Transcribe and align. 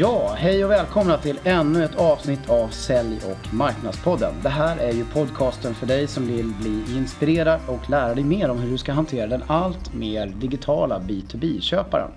Ja, 0.00 0.34
hej 0.38 0.64
och 0.64 0.70
välkomna 0.70 1.18
till 1.18 1.40
ännu 1.44 1.84
ett 1.84 1.96
avsnitt 1.96 2.50
av 2.50 2.68
Sälj 2.68 3.16
och 3.16 3.54
marknadspodden. 3.54 4.34
Det 4.42 4.48
här 4.48 4.76
är 4.76 4.92
ju 4.92 5.04
podcasten 5.04 5.74
för 5.74 5.86
dig 5.86 6.06
som 6.06 6.26
vill 6.26 6.52
bli 6.60 6.96
inspirerad 6.96 7.60
och 7.68 7.90
lära 7.90 8.14
dig 8.14 8.24
mer 8.24 8.50
om 8.50 8.58
hur 8.58 8.70
du 8.70 8.78
ska 8.78 8.92
hantera 8.92 9.26
den 9.26 9.42
allt 9.46 9.94
mer 9.94 10.26
digitala 10.26 10.98
B2B-köparen. 10.98 12.10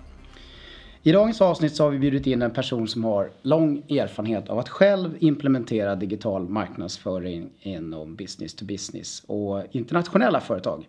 I 1.02 1.12
dagens 1.12 1.42
avsnitt 1.42 1.76
så 1.76 1.84
har 1.84 1.92
vi 1.92 2.00
bjudit 2.00 2.28
in 2.28 2.42
en 2.42 2.52
person 2.52 2.88
som 2.88 3.04
har 3.04 3.32
lång 3.42 3.78
erfarenhet 3.78 4.50
av 4.50 4.60
att 4.60 4.70
själv 4.70 5.18
implementera 5.20 5.96
digital 5.96 6.50
marknadsföring 6.50 7.50
inom 7.60 8.16
business 8.16 8.54
to 8.54 8.66
business 8.66 9.24
och 9.28 9.64
internationella 9.72 10.40
företag. 10.40 10.88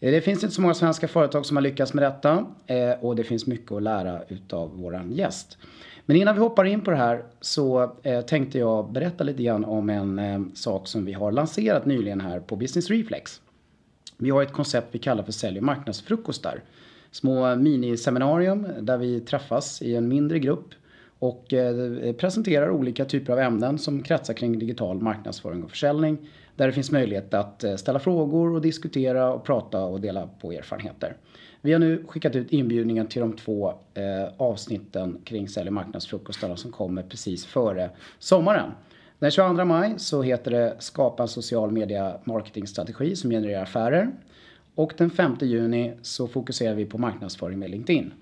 Det 0.00 0.20
finns 0.20 0.42
inte 0.42 0.54
så 0.54 0.62
många 0.62 0.74
svenska 0.74 1.08
företag 1.08 1.46
som 1.46 1.56
har 1.56 1.62
lyckats 1.62 1.94
med 1.94 2.04
detta 2.04 2.46
eh, 2.66 2.90
och 3.00 3.16
det 3.16 3.24
finns 3.24 3.46
mycket 3.46 3.72
att 3.72 3.82
lära 3.82 4.22
utav 4.28 4.76
våran 4.76 5.12
gäst. 5.12 5.58
Men 6.06 6.16
innan 6.16 6.34
vi 6.34 6.40
hoppar 6.40 6.64
in 6.64 6.80
på 6.80 6.90
det 6.90 6.96
här 6.96 7.24
så 7.40 7.92
eh, 8.02 8.20
tänkte 8.20 8.58
jag 8.58 8.92
berätta 8.92 9.24
lite 9.24 9.42
grann 9.42 9.64
om 9.64 9.90
en 9.90 10.18
eh, 10.18 10.40
sak 10.54 10.88
som 10.88 11.04
vi 11.04 11.12
har 11.12 11.32
lanserat 11.32 11.86
nyligen 11.86 12.20
här 12.20 12.40
på 12.40 12.56
Business 12.56 12.90
Reflex. 12.90 13.40
Vi 14.18 14.30
har 14.30 14.42
ett 14.42 14.52
koncept 14.52 14.88
vi 14.90 14.98
kallar 14.98 15.22
för 15.22 15.32
sälj 15.32 15.58
och 15.58 15.64
marknadsfrukostar. 15.64 16.62
Små 17.10 17.56
miniseminarium 17.56 18.66
där 18.80 18.98
vi 18.98 19.20
träffas 19.20 19.82
i 19.82 19.96
en 19.96 20.08
mindre 20.08 20.38
grupp 20.38 20.68
och 21.18 21.52
eh, 21.52 22.12
presenterar 22.12 22.70
olika 22.70 23.04
typer 23.04 23.32
av 23.32 23.38
ämnen 23.38 23.78
som 23.78 24.02
kretsar 24.02 24.34
kring 24.34 24.58
digital 24.58 25.00
marknadsföring 25.00 25.64
och 25.64 25.70
försäljning 25.70 26.18
där 26.56 26.66
det 26.66 26.72
finns 26.72 26.90
möjlighet 26.90 27.34
att 27.34 27.64
eh, 27.64 27.76
ställa 27.76 27.98
frågor 27.98 28.54
och 28.54 28.60
diskutera 28.60 29.32
och 29.32 29.44
prata 29.44 29.84
och 29.84 30.00
dela 30.00 30.28
på 30.40 30.52
erfarenheter. 30.52 31.16
Vi 31.64 31.72
har 31.72 31.80
nu 31.80 32.04
skickat 32.08 32.36
ut 32.36 32.52
inbjudningen 32.52 33.06
till 33.06 33.20
de 33.20 33.36
två 33.36 33.74
eh, 33.94 34.24
avsnitten 34.36 35.20
kring 35.24 35.48
sälj 35.48 35.68
och 35.68 35.72
marknadsfrukostarna 35.72 36.56
som 36.56 36.72
kommer 36.72 37.02
precis 37.02 37.46
före 37.46 37.90
sommaren. 38.18 38.70
Den 39.18 39.30
22 39.30 39.64
maj 39.64 39.94
så 39.96 40.22
heter 40.22 40.50
det 40.50 40.76
Skapa 40.78 41.22
en 41.22 41.28
social 41.28 41.70
media 41.70 42.16
marketingstrategi 42.24 43.16
som 43.16 43.30
genererar 43.30 43.62
affärer. 43.62 44.10
Och 44.74 44.94
den 44.96 45.10
5 45.10 45.36
juni 45.40 45.92
så 46.02 46.28
fokuserar 46.28 46.74
vi 46.74 46.84
på 46.84 46.98
marknadsföring 46.98 47.58
med 47.58 47.70
LinkedIn. 47.70 48.12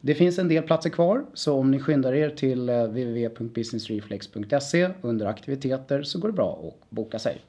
Det 0.00 0.14
finns 0.14 0.38
en 0.38 0.48
del 0.48 0.62
platser 0.62 0.90
kvar, 0.90 1.24
så 1.34 1.58
om 1.58 1.70
ni 1.70 1.78
skyndar 1.78 2.14
er 2.14 2.30
till 2.30 2.68
eh, 2.68 2.82
www.businessreflex.se 2.82 4.90
under 5.02 5.26
aktiviteter 5.26 6.02
så 6.02 6.18
går 6.18 6.28
det 6.28 6.34
bra 6.34 6.60
att 6.64 6.90
boka 6.90 7.18
sig. 7.18 7.40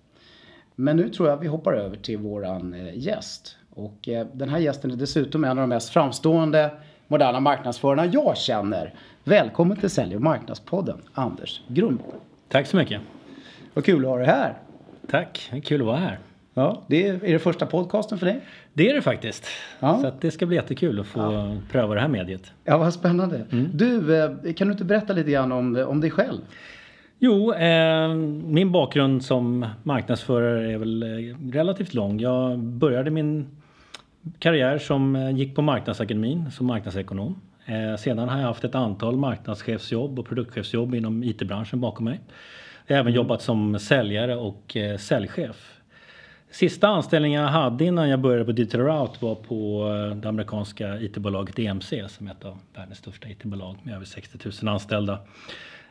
Men 0.76 0.98
nu 0.98 1.10
tror 1.10 1.30
jag 1.30 1.38
vi 1.38 1.48
hoppar 1.48 1.74
över 1.74 1.98
till 1.98 2.18
våran 2.18 2.74
eh, 2.74 2.98
gäst. 2.98 3.58
Och 3.76 4.10
eh, 4.10 4.28
den 4.34 4.50
här 4.50 4.60
gästen 4.60 4.92
är 4.92 4.96
dessutom 4.96 5.44
en 5.44 5.50
av 5.50 5.56
de 5.56 5.70
mest 5.70 5.90
framstående 5.90 6.72
moderna 7.08 7.40
marknadsförarna 7.40 8.06
jag 8.06 8.38
känner. 8.38 8.94
Välkommen 9.24 9.78
till 9.78 9.90
Sälj 9.90 10.16
och 10.16 10.22
marknadspodden, 10.22 10.98
Anders 11.14 11.62
Grundborg. 11.68 12.18
Tack 12.50 12.68
så 12.68 12.78
mycket. 12.78 13.02
Vad 13.74 13.86
kul 13.86 14.06
att 14.06 14.12
ha 14.12 14.18
dig 14.18 14.28
här. 14.28 14.54
Tack, 15.10 15.52
kul 15.64 15.82
att 15.82 15.88
vara 15.88 15.98
här. 15.98 16.20
Ja, 16.54 16.82
det 16.88 17.08
är, 17.08 17.14
är 17.26 17.34
det 17.34 17.40
första 17.40 17.66
podcasten 17.66 18.18
för 18.18 18.26
dig? 18.26 18.42
Det 18.74 18.90
är 18.90 18.94
det 18.94 19.02
faktiskt. 19.02 19.48
Ja. 19.80 20.00
Så 20.02 20.12
det 20.22 20.32
ska 20.32 20.46
bli 20.46 20.56
jättekul 20.56 21.00
att 21.00 21.08
få 21.08 21.20
ja. 21.20 21.56
pröva 21.72 21.96
det 21.96 22.02
här 22.02 22.08
mediet. 22.08 22.52
Ja, 22.64 22.78
vad 22.78 22.94
spännande. 22.94 23.46
Mm. 23.52 23.70
Du, 23.74 24.18
eh, 24.24 24.54
kan 24.54 24.68
du 24.68 24.72
inte 24.72 24.86
berätta 24.86 25.14
lite 25.14 25.32
grann 25.32 25.52
om, 25.52 25.86
om 25.88 26.02
dig 26.02 26.12
själv? 26.12 26.42
Jo, 27.20 27.54
eh, 27.54 28.14
min 28.46 28.72
bakgrund 28.72 29.24
som 29.24 29.66
marknadsförare 29.84 30.72
är 30.72 30.78
väl 30.78 31.04
eh, 31.04 31.52
relativt 31.52 31.94
lång. 31.94 32.20
Jag 32.20 32.60
började 32.60 33.12
min 33.12 33.48
karriär 34.40 34.78
som 34.78 35.16
eh, 35.16 35.32
gick 35.32 35.56
på 35.56 35.62
Marknadsakademin 35.62 36.52
som 36.52 36.68
marknadsekonom. 36.68 37.42
Eh, 37.66 37.98
sedan 37.98 38.30
har 38.30 38.40
jag 38.40 38.48
haft 38.48 38.64
ett 38.64 38.76
antal 38.76 39.18
marknadschefsjobb 39.18 40.20
och 40.20 40.26
produktchefsjobb 40.26 40.96
inom 40.96 41.24
IT-branschen 41.24 41.82
bakom 41.82 42.06
mig. 42.06 42.20
Jag 42.88 42.96
har 42.96 43.00
även 43.00 43.14
jobbat 43.14 43.42
som 43.42 43.80
säljare 43.80 44.36
och 44.36 44.78
eh, 44.78 44.98
säljchef. 44.98 45.80
Sista 46.52 46.88
anställningen 46.88 47.42
jag 47.42 47.50
hade 47.50 47.86
innan 47.86 48.10
jag 48.10 48.20
började 48.20 48.46
på 48.46 48.52
Digital 48.52 48.82
Route 48.82 49.26
var 49.26 49.36
på 49.36 49.88
det 50.22 50.30
amerikanska 50.30 51.00
IT-bolaget 51.00 51.60
EMC 51.60 51.94
som 52.08 52.28
är 52.28 52.32
ett 52.32 52.46
av 52.46 52.58
världens 52.76 52.98
största 52.98 53.30
IT-bolag 53.30 53.78
med 53.84 53.96
över 53.96 54.06
60 54.06 54.38
000 54.64 54.74
anställda. 54.74 55.20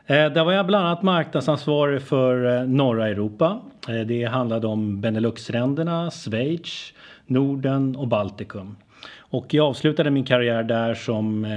Där 0.07 0.43
var 0.43 0.51
jag 0.51 0.65
bland 0.65 0.85
annat 0.87 1.03
marknadsansvarig 1.03 2.01
för 2.01 2.65
norra 2.65 3.07
Europa. 3.07 3.61
Det 4.05 4.23
handlade 4.23 4.67
om 4.67 5.01
Beneluxländerna, 5.01 6.11
Schweiz, 6.11 6.93
Norden 7.25 7.95
och 7.95 8.07
Baltikum. 8.07 8.75
Och 9.17 9.53
jag 9.53 9.65
avslutade 9.65 10.11
min 10.11 10.25
karriär 10.25 10.63
där 10.63 10.93
som 10.93 11.47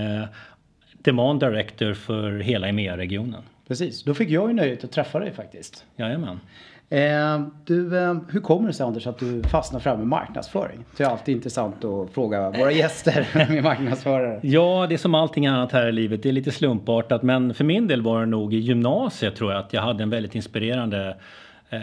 Demand 0.93 1.41
Director 1.41 1.95
för 1.95 2.39
hela 2.39 2.69
EMEA-regionen. 2.69 3.43
Precis, 3.69 4.03
då 4.03 4.15
fick 4.15 4.31
jag 4.31 4.49
ju 4.49 4.55
nöjet 4.55 4.85
att 4.85 4.93
träffa 4.93 5.19
dig 5.19 5.33
faktiskt. 5.33 5.85
Jajamän. 5.97 6.41
Eh, 6.89 7.47
du, 7.65 7.99
eh, 7.99 8.17
hur 8.29 8.41
kommer 8.41 8.69
det 8.69 8.75
sig 8.75 8.87
Anders 8.87 9.07
att 9.07 9.19
du 9.19 9.43
fastnar 9.43 9.81
fram 9.81 9.99
med 9.99 10.07
marknadsföring? 10.07 10.85
Det 10.97 11.05
är 11.05 11.09
alltid 11.09 11.37
intressant 11.37 11.85
att 11.85 12.11
fråga 12.11 12.51
våra 12.51 12.73
gäster 12.73 13.29
med 13.53 13.63
marknadsförare. 13.63 14.41
Ja, 14.43 14.87
det 14.89 14.95
är 14.95 14.99
som 14.99 15.15
allting 15.15 15.47
annat 15.47 15.73
här 15.73 15.89
i 15.89 15.93
livet. 15.93 16.23
Det 16.23 16.29
är 16.29 16.33
lite 16.33 16.51
slumpartat. 16.51 17.23
Men 17.23 17.55
för 17.55 17.65
min 17.65 17.87
del 17.87 18.03
var 18.03 18.21
det 18.21 18.27
nog 18.27 18.55
i 18.55 18.59
gymnasiet 18.59 19.37
tror 19.37 19.53
jag 19.53 19.61
att 19.61 19.73
jag 19.73 19.83
hade 19.83 20.03
en 20.03 20.11
väldigt 20.11 20.35
inspirerande 20.35 21.17
eh, 21.71 21.81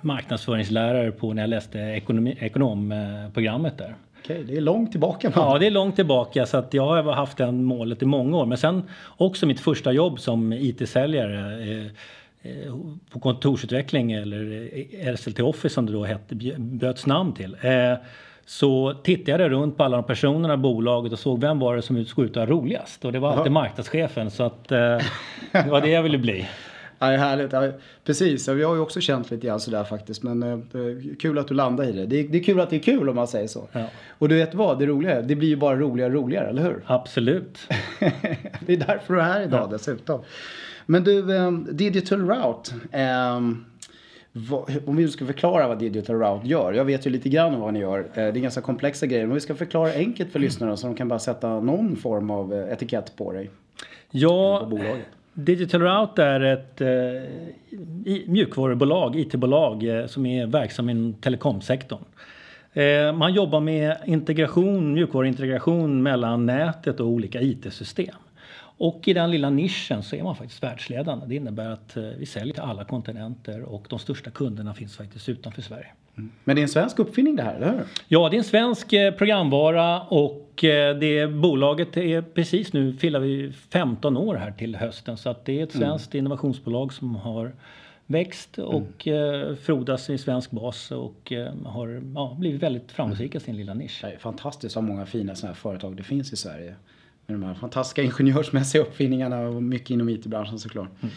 marknadsföringslärare 0.00 1.12
på 1.12 1.32
när 1.32 1.42
jag 1.42 1.50
läste 1.50 1.78
ekonomi, 1.78 2.36
ekonomprogrammet 2.40 3.78
där. 3.78 3.94
Okej, 4.22 4.44
det 4.44 4.56
är 4.56 4.60
långt 4.60 4.90
tillbaka. 4.90 5.32
Man. 5.36 5.52
Ja, 5.52 5.58
det 5.58 5.66
är 5.66 5.70
långt 5.70 5.96
tillbaka 5.96 6.46
så 6.46 6.56
att 6.56 6.74
jag 6.74 7.02
har 7.02 7.12
haft 7.12 7.38
det 7.38 7.52
målet 7.52 8.02
i 8.02 8.06
många 8.06 8.36
år. 8.36 8.46
Men 8.46 8.58
sen 8.58 8.82
också 9.16 9.46
mitt 9.46 9.60
första 9.60 9.92
jobb 9.92 10.20
som 10.20 10.52
IT-säljare 10.52 11.70
eh, 11.70 11.92
Eh, 12.42 12.74
på 13.10 13.20
kontorsutveckling 13.20 14.12
eller 14.12 14.68
eh, 15.06 15.16
SLT 15.16 15.40
Office 15.40 15.74
som 15.74 15.86
det 15.86 15.92
då 15.92 16.04
hette, 16.04 16.34
bjöds 16.58 17.06
namn 17.06 17.32
till. 17.32 17.56
Eh, 17.60 17.94
så 18.46 18.94
tittade 18.94 19.42
jag 19.42 19.52
runt 19.52 19.76
på 19.76 19.84
alla 19.84 19.96
de 19.96 20.06
personerna 20.06 20.54
i 20.54 20.56
bolaget 20.56 21.12
och 21.12 21.18
såg 21.18 21.40
vem 21.40 21.58
var 21.58 21.76
det 21.76 21.82
som 21.82 22.04
skulle 22.04 22.26
ut 22.26 22.36
och 22.36 22.48
roligast. 22.48 23.04
Och 23.04 23.12
det 23.12 23.18
var 23.18 23.32
alltid 23.32 23.52
marknadschefen 23.52 24.30
så 24.30 24.42
att 24.42 24.68
det 24.68 25.02
var 25.52 25.80
det 25.80 25.88
jag 25.88 26.02
ville 26.02 26.18
bli. 26.18 26.48
Är 27.02 27.16
härligt. 27.16 27.52
Ja, 27.52 27.68
precis, 28.04 28.48
vi 28.48 28.62
har 28.62 28.74
ju 28.74 28.80
också 28.80 29.00
känt 29.00 29.30
lite 29.30 29.46
grann 29.46 29.60
sådär 29.60 29.84
faktiskt. 29.84 30.22
Men 30.22 30.42
eh, 30.42 30.58
kul 31.18 31.38
att 31.38 31.48
du 31.48 31.54
landar 31.54 31.84
i 31.84 31.92
det. 31.92 32.06
det 32.06 32.20
är, 32.20 32.28
det. 32.28 32.38
är, 32.38 32.42
kul 32.42 32.60
att 32.60 32.70
det 32.70 32.76
är 32.76 32.80
kul 32.80 33.08
om 33.08 33.16
man 33.16 33.28
säger 33.28 33.46
så. 33.46 33.68
Ja. 33.72 33.84
Och 34.18 34.28
du 34.28 34.34
vet 34.34 34.54
vad, 34.54 34.78
det 34.78 34.86
roliga 34.86 35.18
är, 35.18 35.22
det 35.22 35.36
blir 35.36 35.48
ju 35.48 35.56
bara 35.56 35.76
roligare 35.76 36.10
och 36.10 36.22
roligare, 36.22 36.48
eller 36.48 36.62
hur? 36.62 36.82
Absolut. 36.86 37.58
det 38.66 38.72
är 38.72 38.76
därför 38.76 39.14
du 39.14 39.20
är 39.20 39.24
här 39.24 39.42
idag 39.42 39.60
ja. 39.62 39.66
dessutom. 39.66 40.20
Men 40.86 41.04
du, 41.04 41.20
um, 41.20 41.68
Digital 41.70 42.20
Route. 42.20 42.72
Um, 43.36 43.64
vad, 44.32 44.76
om 44.86 44.96
vi 44.96 45.08
ska 45.08 45.26
förklara 45.26 45.68
vad 45.68 45.78
Digital 45.78 46.16
Route 46.16 46.48
gör. 46.48 46.72
Jag 46.72 46.84
vet 46.84 47.06
ju 47.06 47.10
lite 47.10 47.28
grann 47.28 47.54
om 47.54 47.60
vad 47.60 47.72
ni 47.72 47.80
gör. 47.80 47.98
Eh, 47.98 48.04
det 48.14 48.20
är 48.22 48.32
ganska 48.32 48.60
komplexa 48.60 49.06
grejer. 49.06 49.26
Men 49.26 49.34
vi 49.34 49.40
ska 49.40 49.54
förklara 49.54 49.92
enkelt 49.92 50.32
för 50.32 50.38
mm. 50.38 50.46
lyssnarna 50.46 50.76
så 50.76 50.86
de 50.86 50.96
kan 50.96 51.08
bara 51.08 51.18
sätta 51.18 51.60
någon 51.60 51.96
form 51.96 52.30
av 52.30 52.54
eh, 52.54 52.72
etikett 52.72 53.16
på 53.16 53.32
dig. 53.32 53.50
Ja, 54.10 54.66
på 54.70 54.76
Digital 55.44 55.82
Route 55.82 56.24
är 56.24 56.40
ett 56.40 56.80
eh, 56.80 56.88
mjukvarubolag, 58.26 59.16
IT-bolag 59.16 59.98
eh, 59.98 60.06
som 60.06 60.26
är 60.26 60.46
verksam 60.46 60.90
inom 60.90 61.14
telekomsektorn. 61.14 62.04
Eh, 62.72 63.12
man 63.12 63.34
jobbar 63.34 63.60
med 63.60 63.96
integration, 64.06 64.92
mjukvaruintegration 64.92 66.02
mellan 66.02 66.46
nätet 66.46 67.00
och 67.00 67.06
olika 67.06 67.40
IT-system. 67.40 68.14
Och 68.80 69.08
i 69.08 69.12
den 69.12 69.30
lilla 69.30 69.50
nischen 69.50 70.02
så 70.02 70.16
är 70.16 70.22
man 70.22 70.36
faktiskt 70.36 70.62
världsledande. 70.62 71.26
Det 71.26 71.34
innebär 71.34 71.70
att 71.70 71.96
eh, 71.96 72.02
vi 72.02 72.26
säljer 72.26 72.54
till 72.54 72.62
alla 72.62 72.84
kontinenter 72.84 73.62
och 73.62 73.86
de 73.88 73.98
största 73.98 74.30
kunderna 74.30 74.74
finns 74.74 74.96
faktiskt 74.96 75.28
utanför 75.28 75.62
Sverige. 75.62 75.86
Mm. 76.16 76.30
Men 76.44 76.56
det 76.56 76.60
är 76.60 76.62
en 76.62 76.68
svensk 76.68 76.98
uppfinning 76.98 77.36
det 77.36 77.42
här, 77.42 77.54
eller 77.54 77.72
hur? 77.72 77.82
Ja, 78.08 78.28
det 78.28 78.36
är 78.36 78.38
en 78.38 78.44
svensk 78.44 78.92
eh, 78.92 79.14
programvara 79.14 80.00
och 80.00 80.64
eh, 80.64 80.96
det 80.96 81.26
bolaget 81.26 81.96
är 81.96 82.22
precis 82.22 82.72
nu 82.72 82.92
firar 82.92 83.20
vi 83.20 83.52
15 83.70 84.16
år 84.16 84.34
här 84.34 84.50
till 84.52 84.76
hösten 84.76 85.16
så 85.16 85.30
att 85.30 85.44
det 85.44 85.60
är 85.60 85.64
ett 85.64 85.74
mm. 85.74 85.88
svenskt 85.88 86.14
mm. 86.14 86.18
innovationsbolag 86.18 86.92
som 86.92 87.16
har 87.16 87.52
växt 88.06 88.58
och 88.58 89.06
mm. 89.06 89.56
frodas 89.56 90.10
i 90.10 90.18
svensk 90.18 90.50
bas 90.50 90.90
och 90.90 91.32
har 91.64 92.02
ja, 92.14 92.36
blivit 92.38 92.62
väldigt 92.62 92.92
framgångsrika 92.92 93.38
i 93.38 93.40
sin 93.40 93.56
lilla 93.56 93.74
nisch. 93.74 93.98
Det 94.02 94.12
är 94.12 94.18
fantastiskt 94.18 94.76
vad 94.76 94.84
många 94.84 95.06
fina 95.06 95.34
sådana 95.34 95.54
här 95.54 95.60
företag 95.60 95.96
det 95.96 96.02
finns 96.02 96.32
i 96.32 96.36
Sverige 96.36 96.74
med 97.26 97.36
de 97.40 97.42
här 97.42 97.54
fantastiska 97.54 98.02
ingenjörsmässiga 98.02 98.82
uppfinningarna 98.82 99.40
och 99.40 99.62
mycket 99.62 99.90
inom 99.90 100.08
IT-branschen 100.08 100.58
såklart. 100.58 100.90
Mm. 101.02 101.14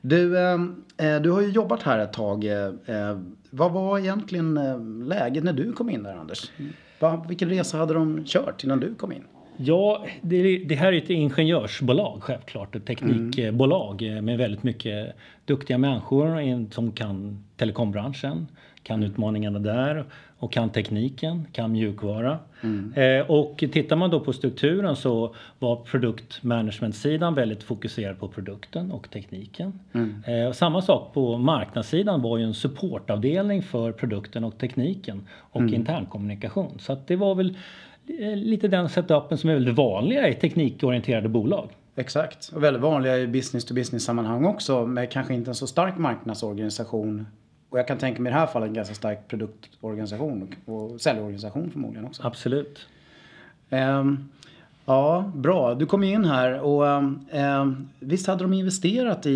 Du, 0.00 0.38
eh, 0.38 1.20
du 1.22 1.30
har 1.30 1.40
ju 1.40 1.48
jobbat 1.48 1.82
här 1.82 1.98
ett 1.98 2.12
tag. 2.12 2.44
Eh, 2.44 3.18
vad 3.50 3.72
var 3.72 3.98
egentligen 3.98 4.56
eh, 4.56 5.06
läget 5.06 5.44
när 5.44 5.52
du 5.52 5.72
kom 5.72 5.90
in 5.90 6.02
där 6.02 6.16
Anders? 6.16 6.50
Va, 7.00 7.24
vilken 7.28 7.48
resa 7.48 7.78
hade 7.78 7.94
de 7.94 8.24
kört 8.26 8.64
innan 8.64 8.80
du 8.80 8.94
kom 8.94 9.12
in? 9.12 9.24
Ja, 9.56 10.06
det, 10.22 10.58
det, 10.58 10.74
här 10.74 10.92
är 10.92 10.98
ett 10.98 11.10
ingenjörsbolag 11.10 12.22
självklart, 12.22 12.76
ett 12.76 12.86
teknikbolag 12.86 14.02
mm. 14.02 14.24
med 14.24 14.38
väldigt 14.38 14.62
mycket 14.62 15.16
duktiga 15.44 15.78
människor 15.78 16.70
som 16.74 16.92
kan 16.92 17.44
telekombranschen, 17.56 18.46
kan 18.86 19.02
utmaningarna 19.02 19.58
där 19.58 20.04
och 20.38 20.52
kan 20.52 20.70
tekniken, 20.70 21.46
kan 21.52 21.72
mjukvara. 21.72 22.38
Mm. 22.60 22.92
Eh, 22.92 23.30
och 23.30 23.56
tittar 23.56 23.96
man 23.96 24.10
då 24.10 24.20
på 24.20 24.32
strukturen 24.32 24.96
så 24.96 25.34
var 25.58 25.76
produktmanagementsidan 25.76 27.34
väldigt 27.34 27.62
fokuserad 27.62 28.18
på 28.18 28.28
produkten 28.28 28.92
och 28.92 29.10
tekniken. 29.10 29.80
Mm. 29.92 30.22
Eh, 30.26 30.48
och 30.48 30.56
samma 30.56 30.82
sak 30.82 31.14
på 31.14 31.38
marknadssidan 31.38 32.22
var 32.22 32.38
ju 32.38 32.44
en 32.44 32.54
supportavdelning 32.54 33.62
för 33.62 33.92
produkten 33.92 34.44
och 34.44 34.58
tekniken 34.58 35.26
och 35.32 35.60
mm. 35.60 35.74
internkommunikation. 35.74 36.78
Så 36.78 36.92
att 36.92 37.06
det 37.06 37.16
var 37.16 37.34
väl 37.34 37.56
eh, 38.20 38.36
lite 38.36 38.68
den 38.68 38.88
setupen 38.88 39.38
som 39.38 39.50
är 39.50 39.54
väldigt 39.54 39.74
vanliga 39.74 40.28
i 40.28 40.34
teknikorienterade 40.34 41.28
bolag. 41.28 41.68
Exakt, 41.96 42.52
och 42.54 42.62
väldigt 42.62 42.82
vanliga 42.82 43.18
i 43.18 43.26
business 43.26 43.64
to 43.64 43.74
business 43.74 44.04
sammanhang 44.04 44.44
också 44.44 44.86
med 44.86 45.10
kanske 45.10 45.34
inte 45.34 45.50
en 45.50 45.54
så 45.54 45.66
stark 45.66 45.98
marknadsorganisation 45.98 47.26
och 47.70 47.78
jag 47.78 47.88
kan 47.88 47.98
tänka 47.98 48.22
mig 48.22 48.30
i 48.30 48.32
det 48.32 48.38
här 48.38 48.46
fallet 48.46 48.68
en 48.68 48.74
ganska 48.74 48.94
stark 48.94 49.28
produktorganisation 49.28 50.54
och 50.64 51.00
säljorganisation 51.00 51.70
förmodligen 51.70 52.06
också. 52.06 52.22
Absolut. 52.26 52.86
Um, 53.70 54.28
ja, 54.84 55.32
bra. 55.34 55.74
Du 55.74 55.86
kom 55.86 56.02
in 56.04 56.24
här 56.24 56.60
och 56.60 56.84
um, 56.84 57.88
visst 58.00 58.26
hade 58.26 58.44
de 58.44 58.52
investerat 58.52 59.26
i, 59.26 59.30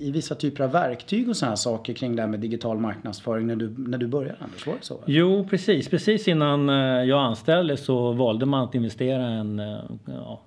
i 0.00 0.10
vissa 0.10 0.34
typer 0.34 0.64
av 0.64 0.70
verktyg 0.70 1.28
och 1.28 1.36
sådana 1.36 1.50
här 1.50 1.56
saker 1.56 1.92
kring 1.92 2.16
det 2.16 2.22
här 2.22 2.28
med 2.28 2.40
digital 2.40 2.78
marknadsföring 2.78 3.46
när 3.46 3.56
du, 3.56 3.74
när 3.78 3.98
du 3.98 4.06
började 4.06 4.38
Anders? 4.40 4.66
Var 4.66 4.74
det 4.74 4.84
så? 4.84 5.00
Jo, 5.06 5.46
precis. 5.50 5.88
Precis 5.88 6.28
innan 6.28 6.68
eh, 6.68 6.74
jag 7.04 7.20
anställdes 7.20 7.84
så 7.84 8.12
valde 8.12 8.46
man 8.46 8.64
att 8.64 8.74
investera 8.74 9.26
en, 9.26 9.58
eh, 9.58 9.80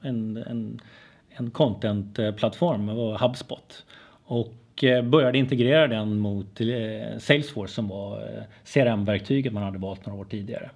en, 0.02 0.38
en, 0.38 0.82
en 1.30 1.52
content-plattform, 1.52 2.90
HubSpot. 3.18 3.86
Och 4.26 4.54
och 4.74 4.84
eh, 4.84 5.04
började 5.04 5.38
integrera 5.38 5.88
den 5.88 6.18
mot 6.18 6.62
eh, 6.62 7.18
Salesforce 7.20 7.74
som 7.74 7.88
var 7.88 8.22
eh, 8.22 8.44
CRM-verktyget 8.66 9.54
man 9.54 9.64
hade 9.64 9.78
valt 9.78 10.06
några 10.06 10.20
år 10.20 10.26
tidigare. 10.26 10.70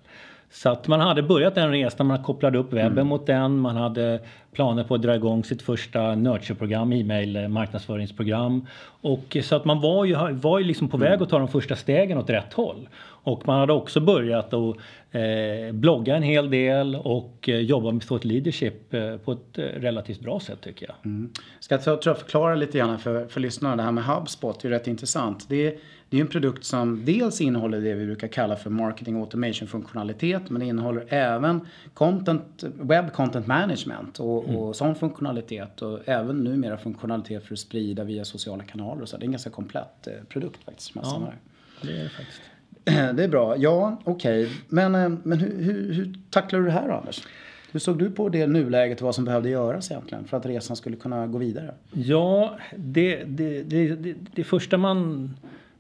Så 0.52 0.70
att 0.70 0.88
man 0.88 1.00
hade 1.00 1.24
börjat 1.24 1.56
den 1.56 1.72
resan, 1.72 2.08
man 2.08 2.24
kopplade 2.24 2.58
upp 2.58 2.74
webben 2.74 2.92
mm. 2.92 3.08
mot 3.08 3.26
den, 3.26 3.60
man 3.60 3.76
hade 3.76 4.20
planer 4.52 4.84
på 4.84 4.96
att 4.96 5.02
dra 5.02 5.16
igång 5.16 5.44
sitt 5.44 5.62
första 5.62 6.16
nurture-program, 6.16 6.94
e-mail 6.94 7.48
marknadsföringsprogram. 7.48 8.66
Och 9.02 9.38
så 9.44 9.56
att 9.56 9.66
man 9.66 9.82
var 9.82 10.06
ju, 10.06 10.16
var 10.32 10.60
ju 10.60 10.66
liksom 10.66 10.90
på 10.90 10.98
väg 10.98 11.14
mm. 11.14 11.24
att 11.24 11.30
ta 11.30 11.40
de 11.40 11.48
första 11.48 11.76
stegen 11.76 12.18
åt 12.18 12.30
rätt 12.30 12.54
håll. 12.54 12.90
Och 13.24 13.48
man 13.48 13.60
hade 13.60 13.74
också 13.74 14.00
börjat 14.00 14.54
att 14.54 14.76
eh, 15.12 15.74
blogga 15.74 16.16
en 16.16 16.24
hel 16.24 16.50
del 16.50 16.96
och 16.96 17.50
eh, 17.50 17.60
jobba 17.60 17.92
med 17.92 18.02
thought 18.02 18.26
leadership 18.26 18.94
eh, 18.94 19.18
på 19.18 19.32
ett 19.32 19.58
eh, 19.58 19.64
relativt 19.64 20.20
bra 20.20 20.40
sätt 20.40 20.62
tycker 20.62 20.86
jag. 20.86 20.96
Mm. 21.06 21.32
Ska 21.60 21.76
jag 21.76 21.84
tror 21.84 22.00
jag 22.06 22.18
förklara 22.18 22.56
lite 22.56 22.78
grann 22.78 23.00
för, 23.00 23.28
för 23.28 23.40
lyssnarna 23.40 23.76
det 23.76 23.84
här 23.84 23.92
med 23.92 24.04
HubSpot, 24.04 24.60
det 24.60 24.68
är 24.68 24.70
rätt 24.70 24.88
intressant. 24.88 25.50
Det 25.50 25.68
är, 25.68 25.74
det 26.10 26.18
är 26.18 26.22
en 26.22 26.28
produkt 26.28 26.64
som 26.64 27.06
dels 27.06 27.42
innehåller 27.42 27.82
det 27.82 27.94
vi 27.94 28.06
brukar 28.06 28.28
kalla 28.28 28.56
för 28.56 28.70
marketing 28.70 29.20
automation 29.20 29.68
funktionalitet 29.68 30.50
men 30.50 30.60
det 30.60 30.66
innehåller 30.66 31.06
även 31.10 31.68
content, 31.94 32.64
web 32.80 33.12
content 33.14 33.48
management 33.48 34.20
och, 34.20 34.44
mm. 34.44 34.56
och 34.56 34.76
sån 34.76 34.96
funktionalitet 34.96 35.82
och 35.82 36.00
även 36.06 36.44
numera 36.44 36.78
funktionalitet 36.78 37.46
för 37.46 37.54
att 37.54 37.60
sprida 37.60 38.04
via 38.04 38.26
sociala 38.26 38.64
kanaler 38.64 39.02
och 39.02 39.10
så. 39.10 39.18
Det 39.18 39.24
är 39.24 39.26
en 39.26 39.32
ganska 39.32 39.50
komplett 39.50 40.08
eh, 40.08 40.14
produkt 40.30 40.64
faktiskt. 40.64 40.92
Ja, 40.96 41.34
det 41.82 42.00
är 42.00 42.04
det 42.04 42.10
faktiskt. 42.10 42.42
Det 43.18 43.24
är 43.24 43.28
bra. 43.28 43.58
Ja, 43.58 44.02
okej. 44.04 44.44
Okay. 44.44 44.56
Men, 44.68 44.96
eh, 44.96 45.10
men 45.24 45.40
hur, 45.40 45.64
hur, 45.64 45.94
hur 45.94 46.14
tacklar 46.30 46.60
du 46.60 46.66
det 46.66 46.72
här 46.72 46.88
då, 46.88 46.94
Anders? 46.94 47.28
Hur 47.72 47.80
såg 47.80 48.00
du 48.00 48.12
på 48.12 48.30
det 48.30 48.48
nuläget 48.48 49.02
och 49.02 49.06
vad 49.06 49.16
som 49.16 49.26
behövde 49.26 49.50
göras 49.50 49.92
egentligen 49.92 50.26
för 50.26 50.38
att 50.38 50.46
resan 50.46 50.76
skulle 50.76 50.96
kunna 50.96 51.28
gå 51.28 51.38
vidare? 51.38 51.74
Ja, 51.92 52.58
det, 52.76 53.24
det, 53.24 53.64
det, 53.64 54.16
det 54.36 54.44
första 54.44 54.78
man 54.78 55.30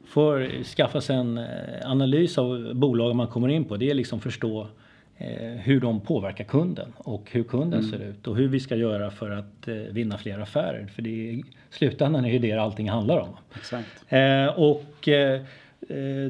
får 0.07 0.63
skaffa 0.63 1.01
sig 1.01 1.15
en 1.15 1.37
eh, 1.37 1.45
analys 1.83 2.37
av 2.37 2.75
bolagen 2.75 3.17
man 3.17 3.27
kommer 3.27 3.47
in 3.47 3.65
på. 3.65 3.77
Det 3.77 3.89
är 3.89 3.93
liksom 3.93 4.19
förstå 4.19 4.67
eh, 5.17 5.27
hur 5.41 5.79
de 5.81 6.01
påverkar 6.01 6.43
kunden 6.43 6.93
och 6.97 7.29
hur 7.31 7.43
kunden 7.43 7.79
mm. 7.79 7.91
ser 7.91 8.05
ut 8.05 8.27
och 8.27 8.35
hur 8.35 8.47
vi 8.47 8.59
ska 8.59 8.75
göra 8.75 9.11
för 9.11 9.31
att 9.31 9.67
eh, 9.67 9.75
vinna 9.75 10.17
fler 10.17 10.39
affärer. 10.39 10.87
För 10.95 11.01
det 11.01 11.09
i 11.09 11.43
slutändan 11.69 12.25
är 12.25 12.39
det 12.39 12.39
det 12.39 12.61
allting 12.61 12.89
handlar 12.89 13.19
om. 13.19 13.29
Exakt. 13.55 13.87
och 14.55 15.09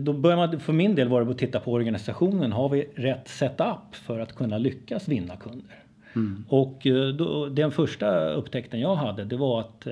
då 0.01 0.13
börjar 0.13 0.37
man, 0.37 0.59
för 0.59 0.73
min 0.73 0.95
del 0.95 1.07
var 1.07 1.23
det 1.23 1.31
att 1.31 1.37
titta 1.37 1.59
på 1.59 1.71
organisationen. 1.71 2.51
Har 2.51 2.69
vi 2.69 2.87
rätt 2.95 3.27
setup 3.27 3.95
för 3.95 4.19
att 4.19 4.35
kunna 4.35 4.57
lyckas 4.57 5.07
vinna 5.07 5.35
kunder? 5.35 5.83
Mm. 6.15 6.45
Och 6.49 6.87
då, 7.17 7.45
den 7.45 7.71
första 7.71 8.29
upptäckten 8.29 8.79
jag 8.79 8.95
hade 8.95 9.25
det 9.25 9.37
var 9.37 9.59
att 9.59 9.87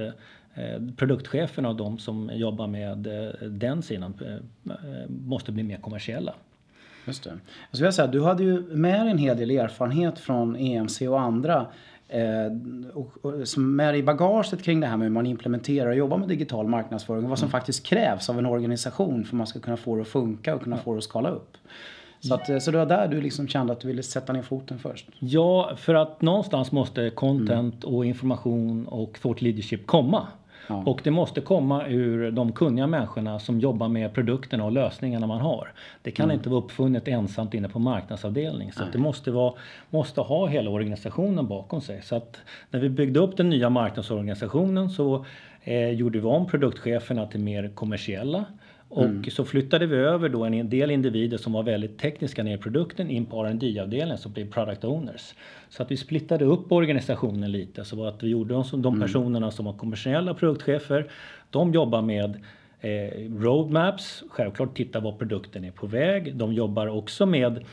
produktcheferna 0.96 1.69
och 1.69 1.75
de 1.75 1.98
som 2.00 2.31
jobbar 2.34 2.68
med 2.68 3.07
eh, 3.07 3.48
den 3.48 3.81
sidan 3.81 4.13
eh, 4.25 4.75
måste 5.07 5.52
bli 5.52 5.63
mer 5.63 5.78
kommersiella. 5.78 6.34
Just 7.06 7.24
det. 7.24 7.30
Jag 7.69 7.78
skulle 7.78 7.92
säga, 7.92 8.07
du 8.07 8.24
hade 8.24 8.44
ju 8.44 8.62
med 8.62 9.07
en 9.07 9.18
hel 9.18 9.38
del 9.38 9.52
erfarenhet 9.52 10.19
från 10.19 10.56
EMC 10.56 11.02
och 11.02 11.22
andra 11.22 11.68
eh, 12.07 12.22
och, 12.94 13.25
och, 13.25 13.48
som 13.48 13.80
är 13.80 13.94
i 13.94 14.04
bagaget 14.04 14.63
kring 14.63 14.80
det 14.80 14.88
här 14.88 14.98
med 14.98 15.06
hur 15.06 15.13
man 15.13 15.25
implementerar 15.25 15.90
och 15.90 15.96
jobbar 15.96 16.18
med 16.18 16.30
digital 16.30 16.68
marknadsföring 16.68 17.24
och 17.24 17.30
vad 17.30 17.40
som 17.40 17.46
mm. 17.46 17.51
faktiskt 17.51 17.86
krävs 17.86 18.30
av 18.30 18.40
en 18.40 18.46
organisation 18.46 19.24
för 19.24 19.30
att 19.30 19.38
man 19.38 19.48
ska 19.48 19.60
kunna 19.60 19.78
få 19.78 19.96
det 19.96 20.01
att 20.01 20.08
funka 20.08 20.56
och 20.56 20.63
kunna 20.63 20.78
få 20.78 20.94
det 20.94 20.98
att 20.98 21.04
skala 21.04 21.30
upp. 21.30 21.58
Så, 22.19 22.34
att, 22.34 22.63
så 22.63 22.72
det 22.72 22.78
var 22.78 22.86
där 22.86 23.08
du 23.08 23.22
liksom 23.22 23.48
kände 23.48 23.74
att 23.74 23.80
du 23.80 23.88
ville 23.88 24.04
sätta 24.04 24.34
ner 24.34 24.42
foten 24.42 24.80
först? 24.80 25.08
Ja, 25.19 25.72
för 25.78 25.96
att 25.96 26.22
någonstans 26.22 26.72
måste 26.72 27.10
content 27.10 27.84
mm. 27.84 27.96
och 27.96 28.06
information 28.06 28.88
och 28.88 29.19
thought 29.22 29.42
leadership 29.42 29.88
komma. 29.88 30.28
Ja. 30.67 30.83
Och 30.85 31.01
det 31.03 31.12
måste 31.12 31.41
komma 31.41 31.88
ur 31.88 32.31
de 32.31 32.51
kunniga 32.51 32.88
människorna 32.88 33.39
som 33.39 33.59
jobbar 33.59 33.88
med 33.88 34.13
produkterna 34.13 34.65
och 34.65 34.71
lösningarna 34.71 35.27
man 35.27 35.41
har. 35.41 35.73
Det 36.01 36.12
kan 36.12 36.23
mm. 36.23 36.35
inte 36.35 36.50
vara 36.50 36.59
uppfunnet 36.59 37.07
ensamt 37.07 37.53
inne 37.53 37.69
på 37.69 37.79
marknadsavdelning. 37.79 38.71
Så 38.71 38.83
det 38.91 38.97
måste, 38.97 39.31
vara, 39.31 39.53
måste 39.89 40.21
ha 40.21 40.47
hela 40.47 40.69
organisationen 40.69 41.47
bakom 41.47 41.81
sig. 41.81 42.01
Så 42.01 42.15
att 42.15 42.38
när 42.71 42.79
vi 42.79 42.89
byggde 42.89 43.19
upp 43.19 43.38
den 43.38 43.50
nya 43.50 43.69
marknadsorganisationen 43.69 44.89
så 44.89 45.25
eh, 45.63 45.89
gjorde 45.89 46.19
vi 46.19 46.25
om 46.25 46.47
produktcheferna 46.47 47.27
till 47.27 47.39
mer 47.39 47.71
kommersiella. 47.75 48.45
Och 48.95 49.06
mm. 49.06 49.24
så 49.24 49.45
flyttade 49.45 49.86
vi 49.86 49.95
över 49.95 50.30
då 50.30 50.45
en 50.45 50.69
del 50.69 50.92
individer 50.92 51.38
som 51.38 51.53
var 51.53 51.63
väldigt 51.63 52.00
tekniska 52.00 52.44
ner 52.44 52.56
i 52.56 52.57
produkten 52.57 53.09
in 53.09 53.25
på 53.25 53.44
rd 53.44 53.80
avdelningen 53.81 54.18
som 54.18 54.31
blev 54.31 54.51
product 54.51 54.83
owners. 54.83 55.33
Så 55.69 55.83
att 55.83 55.92
vi 55.92 55.97
splittade 55.97 56.45
upp 56.45 56.71
organisationen 56.71 57.51
lite 57.51 57.86
så 57.86 58.06
att 58.06 58.24
vi 58.24 58.27
gjorde 58.27 58.63
som 58.63 58.81
de 58.81 58.94
mm. 58.94 59.07
personerna 59.07 59.51
som 59.51 59.65
var 59.65 59.74
kommersiella 59.74 60.33
produktchefer. 60.33 61.12
De 61.50 61.74
jobbar 61.74 62.01
med 62.01 62.42
eh, 62.81 63.31
roadmaps, 63.39 64.24
självklart 64.30 64.77
titta 64.77 65.00
var 65.00 65.12
produkten 65.12 65.65
är 65.65 65.71
på 65.71 65.88
väg. 65.88 66.36
De 66.36 66.53
jobbar 66.53 66.88
också 66.88 67.25
med 67.25 67.65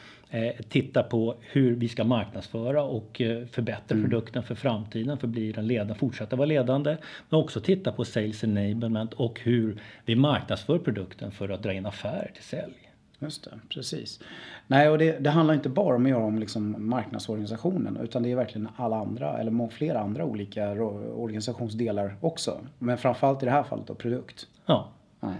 titta 0.69 1.02
på 1.02 1.34
hur 1.40 1.76
vi 1.76 1.88
ska 1.88 2.05
marknadsföra 2.05 2.82
och 2.82 3.20
eh, 3.20 3.46
förbättra 3.46 3.96
mm. 3.96 4.11
produkten 4.11 4.43
för 4.43 4.55
framtiden 4.55 5.19
för 5.19 5.26
att 5.26 5.32
bli 5.32 5.52
den 5.52 5.67
ledande, 5.67 5.94
fortsätta 5.94 6.37
vara 6.37 6.46
ledande. 6.46 6.96
Men 7.29 7.40
också 7.40 7.61
titta 7.61 7.93
på 7.93 8.04
sales 8.04 8.45
enablement 8.45 9.12
och 9.12 9.40
hur 9.40 9.80
vi 10.04 10.16
marknadsför 10.16 10.78
produkten 10.78 11.33
för 11.33 11.49
att 11.49 11.62
dra 11.62 11.73
in 11.73 11.87
affärer 11.87 12.30
till 12.35 12.45
sälj. 12.45 12.92
Just 13.18 13.45
det, 13.45 13.50
precis. 13.68 14.21
Nej, 14.66 14.88
och 14.88 14.99
det, 14.99 15.18
det, 15.18 15.30
handlar 15.30 15.54
inte 15.54 15.68
bara 15.68 15.97
om 15.97 16.04
att 16.04 16.11
göra 16.11 16.25
om 16.25 16.38
liksom 16.38 16.76
marknadsorganisationen 16.78 17.97
utan 18.02 18.23
det 18.23 18.33
är 18.33 18.37
verkligen 18.37 18.68
alla 18.76 18.97
andra, 18.97 19.38
eller 19.38 19.68
flera 19.68 20.00
andra 20.00 20.25
olika 20.25 20.73
organisationsdelar 20.73 22.16
också. 22.21 22.61
Men 22.78 22.99
framförallt 22.99 23.42
i 23.42 23.47
det 23.47 23.52
här 23.52 23.62
fallet 23.62 23.87
då 23.87 23.95
produkt. 23.95 24.47
Ja. 24.66 24.92
ja. 25.21 25.33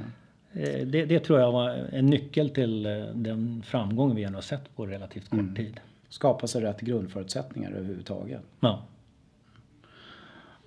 Eh, 0.54 0.87
det, 0.87 1.04
det, 1.04 1.21
tror 1.21 1.40
jag 1.40 1.52
var 1.52 1.71
en 1.92 2.06
nyckel 2.06 2.50
till 2.50 2.87
eh, 2.87 2.92
den 3.14 3.62
framgång 3.66 4.14
vi 4.14 4.25
har 4.25 4.40
sett 4.40 4.76
på 4.76 4.87
relativt 4.87 5.30
kort 5.30 5.40
mm. 5.40 5.54
tid. 5.54 5.80
Skapa 6.09 6.47
sig 6.47 6.62
rätt 6.62 6.80
grundförutsättningar 6.80 7.71
överhuvudtaget. 7.71 8.42
Ja. 8.61 8.82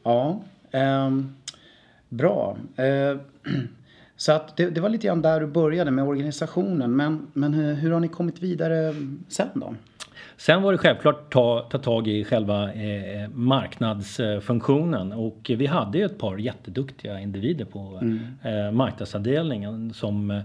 Ja. 0.04 0.42
Eh, 0.72 1.12
bra. 2.10 2.58
Eh, 2.76 3.18
så 4.16 4.32
att 4.32 4.58
det, 4.58 4.70
det, 4.70 4.82
var 4.82 4.90
lite 4.90 5.08
grann 5.08 5.22
där 5.22 5.40
du 5.40 5.48
började 5.48 5.92
med 5.92 6.06
organisationen. 6.08 6.96
Men, 6.96 7.28
men 7.34 7.54
hur, 7.54 7.74
hur 7.74 7.92
har 7.92 8.00
ni 8.00 8.08
kommit 8.08 8.42
vidare 8.42 8.96
sen 9.28 9.50
då? 9.54 9.76
Sen 10.38 10.62
var 10.62 10.72
det 10.72 10.78
självklart 10.78 11.34
ta, 11.34 11.68
ta 11.70 11.78
tag 11.78 12.08
i 12.08 12.24
själva 12.24 12.74
eh, 12.74 13.30
marknadsfunktionen 13.30 15.14
och 15.14 15.52
vi 15.58 15.66
hade 15.66 15.98
ju 15.98 16.06
ett 16.06 16.18
par 16.18 16.38
jätteduktiga 16.38 17.20
individer 17.20 17.66
på 17.66 18.00
mm. 18.02 18.20
eh, 18.44 18.72
marknadsavdelningen 18.72 19.94
som 19.94 20.32
eh, 20.32 20.42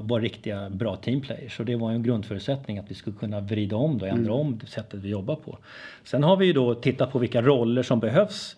var 0.00 0.20
riktiga 0.20 0.70
bra 0.70 0.96
teamplayers. 0.96 1.56
Så 1.56 1.62
det 1.62 1.76
var 1.76 1.90
en 1.90 2.02
grundförutsättning 2.02 2.78
att 2.78 2.90
vi 2.90 2.94
skulle 2.94 3.16
kunna 3.16 3.40
vrida 3.40 3.76
om 3.76 3.96
och 3.96 4.08
ändra 4.08 4.32
mm. 4.32 4.46
om 4.46 4.60
sättet 4.66 5.00
vi 5.00 5.08
jobbar 5.08 5.36
på. 5.36 5.58
Sen 6.04 6.22
har 6.22 6.36
vi 6.36 6.46
ju 6.46 6.52
då 6.52 6.74
tittat 6.74 7.12
på 7.12 7.18
vilka 7.18 7.42
roller 7.42 7.82
som 7.82 8.00
behövs 8.00 8.56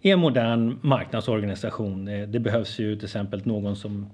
i 0.00 0.10
en 0.10 0.18
modern 0.18 0.78
marknadsorganisation. 0.80 2.08
Eh, 2.08 2.28
det 2.28 2.40
behövs 2.40 2.78
ju 2.78 2.96
till 2.96 3.04
exempel 3.04 3.42
någon 3.44 3.76
som 3.76 4.10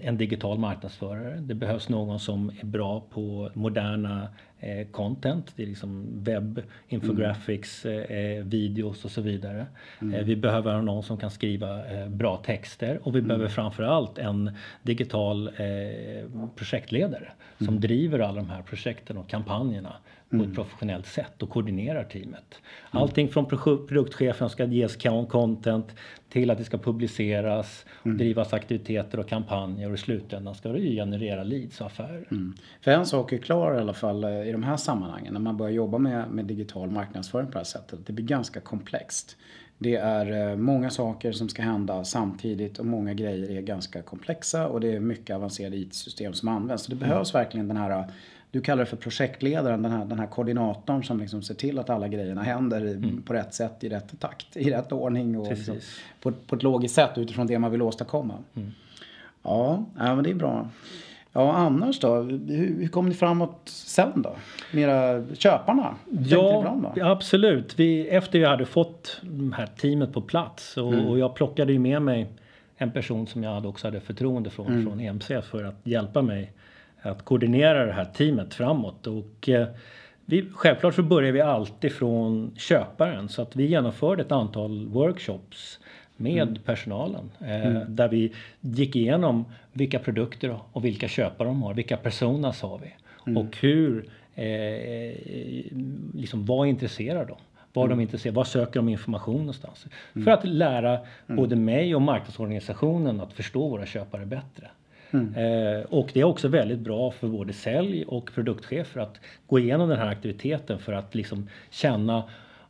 en 0.00 0.16
digital 0.16 0.58
marknadsförare. 0.58 1.36
Det 1.40 1.54
behövs 1.54 1.88
någon 1.88 2.20
som 2.20 2.50
är 2.60 2.66
bra 2.66 3.00
på 3.10 3.50
moderna 3.54 4.28
eh, 4.58 4.86
content. 4.86 5.52
Det 5.56 5.62
är 5.62 5.66
liksom 5.66 6.06
webb, 6.24 6.62
infographics, 6.88 7.86
eh, 7.86 8.44
videos 8.44 9.04
och 9.04 9.10
så 9.10 9.20
vidare. 9.20 9.66
Mm. 10.00 10.24
vi 10.24 10.36
behöver 10.36 10.82
någon 10.82 11.02
som 11.02 11.16
kan 11.16 11.30
skriva 11.30 11.82
bra 12.08 12.36
texter 12.36 13.00
och 13.02 13.14
vi 13.14 13.18
mm. 13.18 13.28
behöver 13.28 13.48
framförallt 13.48 14.18
en 14.18 14.50
digital 14.82 15.50
projektledare 16.56 17.32
som 17.58 17.68
mm. 17.68 17.80
driver 17.80 18.18
alla 18.18 18.36
de 18.36 18.50
här 18.50 18.62
projekten 18.62 19.16
och 19.16 19.28
kampanjerna 19.28 19.96
på 20.30 20.36
ett 20.36 20.42
mm. 20.42 20.54
professionellt 20.54 21.06
sätt 21.06 21.42
och 21.42 21.50
koordinerar 21.50 22.04
teamet. 22.04 22.60
Mm. 22.92 23.02
Allting 23.02 23.28
från 23.28 23.46
produktchefen 23.46 24.50
ska 24.50 24.64
ges 24.64 24.96
content 25.28 25.86
till 26.28 26.50
att 26.50 26.58
det 26.58 26.64
ska 26.64 26.78
publiceras, 26.78 27.86
mm. 28.04 28.18
drivas 28.18 28.52
aktiviteter 28.52 29.20
och 29.20 29.28
kampanjer 29.28 29.88
och 29.88 29.94
i 29.94 29.98
slutändan 29.98 30.54
ska 30.54 30.68
det 30.68 30.78
ju 30.78 30.94
generera 30.94 31.42
leads 31.42 31.80
och 31.80 31.86
affärer. 31.86 32.24
Mm. 32.30 32.54
För 32.80 32.90
en 32.90 33.06
sak 33.06 33.32
är 33.32 33.38
klar 33.38 33.74
i 33.74 33.78
alla 33.78 33.94
fall 33.94 34.24
eh, 34.24 34.48
i 34.48 34.52
de 34.52 34.62
här 34.62 34.76
sammanhangen 34.76 35.32
när 35.32 35.40
man 35.40 35.56
börjar 35.56 35.72
jobba 35.72 35.98
med, 35.98 36.30
med 36.30 36.44
digital 36.44 36.90
marknadsföring 36.90 37.46
på 37.46 37.52
det 37.52 37.58
här 37.58 37.64
sättet. 37.64 38.06
Det 38.06 38.12
blir 38.12 38.24
ganska 38.24 38.60
komplext. 38.60 39.36
Det 39.78 39.96
är 39.96 40.50
eh, 40.50 40.56
många 40.56 40.90
saker 40.90 41.32
som 41.32 41.48
ska 41.48 41.62
hända 41.62 42.04
samtidigt 42.04 42.78
och 42.78 42.86
många 42.86 43.14
grejer 43.14 43.50
är 43.50 43.60
ganska 43.60 44.02
komplexa 44.02 44.68
och 44.68 44.80
det 44.80 44.92
är 44.92 45.00
mycket 45.00 45.36
avancerade 45.36 45.76
IT-system 45.76 46.32
som 46.32 46.48
används. 46.48 46.84
Så 46.84 46.90
det 46.90 46.96
behövs 46.96 47.34
mm. 47.34 47.44
verkligen 47.44 47.68
den 47.68 47.76
här 47.76 48.04
du 48.50 48.60
kallar 48.60 48.84
det 48.84 48.86
för 48.86 48.96
projektledaren, 48.96 49.82
den 49.82 49.92
här, 49.92 50.04
den 50.04 50.18
här 50.18 50.26
koordinatorn 50.26 51.04
som 51.04 51.20
liksom 51.20 51.42
ser 51.42 51.54
till 51.54 51.78
att 51.78 51.90
alla 51.90 52.08
grejerna 52.08 52.42
händer 52.42 52.80
mm. 52.80 53.22
på 53.22 53.32
rätt 53.32 53.54
sätt, 53.54 53.84
i 53.84 53.88
rätt 53.88 54.20
takt, 54.20 54.56
i 54.56 54.70
rätt 54.70 54.92
ordning 54.92 55.38
och 55.38 55.50
liksom 55.50 55.76
på, 56.20 56.32
på 56.32 56.56
ett 56.56 56.62
logiskt 56.62 56.94
sätt 56.94 57.18
utifrån 57.18 57.46
det 57.46 57.58
man 57.58 57.70
vill 57.70 57.82
åstadkomma. 57.82 58.34
Mm. 58.56 58.70
Ja, 59.42 59.84
ja, 59.98 60.14
men 60.14 60.24
det 60.24 60.30
är 60.30 60.34
bra. 60.34 60.68
Ja, 61.32 61.52
annars 61.52 62.00
då? 62.00 62.14
Hur, 62.14 62.80
hur 62.80 62.88
kom 62.88 63.08
ni 63.08 63.14
framåt 63.14 63.60
sen 63.64 64.22
då? 64.22 64.36
Med 64.72 64.82
era 64.82 65.26
köparna? 65.34 65.94
Ja, 66.96 67.10
absolut. 67.10 67.78
Vi, 67.78 68.08
efter 68.08 68.38
vi 68.38 68.44
hade 68.44 68.66
fått 68.66 69.20
det 69.22 69.54
här 69.56 69.66
teamet 69.66 70.12
på 70.12 70.20
plats 70.20 70.76
och, 70.76 70.92
mm. 70.92 71.06
och, 71.06 71.18
jag 71.18 71.34
plockade 71.34 71.72
ju 71.72 71.78
med 71.78 72.02
mig 72.02 72.26
en 72.76 72.90
person 72.90 73.26
som 73.26 73.42
jag 73.42 73.66
också 73.66 73.86
hade 73.86 74.00
förtroende 74.00 74.50
från, 74.50 74.66
mm. 74.66 74.86
från 74.86 75.00
EMC 75.00 75.26
för 75.50 75.64
att 75.64 75.80
hjälpa 75.84 76.22
mig 76.22 76.52
att 77.02 77.24
koordinera 77.24 77.86
det 77.86 77.92
här 77.92 78.04
teamet 78.04 78.54
framåt. 78.54 79.06
Och, 79.06 79.48
eh, 79.48 79.68
vi, 80.24 80.46
självklart 80.54 80.94
så 80.94 81.02
börjar 81.02 81.32
vi 81.32 81.40
alltid 81.40 81.92
från 81.92 82.52
köparen 82.56 83.28
så 83.28 83.42
att 83.42 83.56
vi 83.56 83.66
genomförde 83.66 84.22
ett 84.22 84.32
antal 84.32 84.88
workshops 84.88 85.80
med 86.16 86.42
mm. 86.42 86.62
personalen 86.64 87.30
eh, 87.40 87.66
mm. 87.66 87.96
där 87.96 88.08
vi 88.08 88.32
gick 88.60 88.96
igenom 88.96 89.44
vilka 89.72 89.98
produkter 89.98 90.58
och 90.72 90.84
vilka 90.84 91.08
köpare 91.08 91.48
de 91.48 91.62
har, 91.62 91.74
vilka 91.74 91.96
personas 91.96 92.62
har 92.62 92.78
vi 92.78 92.94
mm. 93.26 93.36
och 93.46 93.56
hur, 93.56 94.08
eh, 94.34 95.14
liksom 96.14 96.44
vad 96.44 96.68
intresserar 96.68 97.24
de? 97.26 97.36
Vad 97.72 97.88
de 97.88 97.92
mm. 97.92 98.00
intresserade, 98.00 98.36
vad 98.36 98.46
söker 98.46 98.80
de 98.80 98.88
information 98.88 99.38
någonstans? 99.38 99.86
Mm. 100.14 100.24
För 100.24 100.30
att 100.30 100.44
lära 100.44 100.90
mm. 100.90 101.36
både 101.36 101.56
mig 101.56 101.94
och 101.94 102.02
marknadsorganisationen 102.02 103.20
att 103.20 103.32
förstå 103.32 103.68
våra 103.68 103.86
köpare 103.86 104.26
bättre. 104.26 104.70
Mm. 105.10 105.34
Eh, 105.34 105.84
och 105.84 106.10
det 106.12 106.20
är 106.20 106.24
också 106.24 106.48
väldigt 106.48 106.78
bra 106.78 107.10
för 107.10 107.28
både 107.28 107.52
sälj 107.52 108.04
och 108.04 108.30
produktchefer 108.34 109.00
att 109.00 109.20
gå 109.46 109.58
igenom 109.58 109.88
den 109.88 109.98
här 109.98 110.06
aktiviteten 110.06 110.78
för 110.78 110.92
att 110.92 111.14
liksom 111.14 111.48
känna 111.70 112.24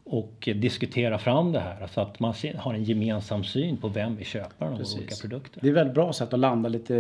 och 0.04 0.49
diskutera 0.56 1.18
fram 1.18 1.52
det 1.52 1.61
här 1.61 1.87
så 1.87 2.00
att 2.00 2.20
man 2.20 2.35
har 2.56 2.75
en 2.75 2.85
gemensam 2.85 3.44
syn 3.44 3.76
på 3.76 3.88
vem 3.88 4.18
är 4.18 4.25
köparen 4.25 4.73
av 4.73 4.80
olika 4.97 5.14
produkter. 5.20 5.61
Det 5.61 5.66
är 5.66 5.70
ett 5.70 5.76
väldigt 5.76 5.94
bra 5.94 6.12
sätt 6.12 6.32
att 6.32 6.40
landa 6.40 6.68
lite 6.68 6.94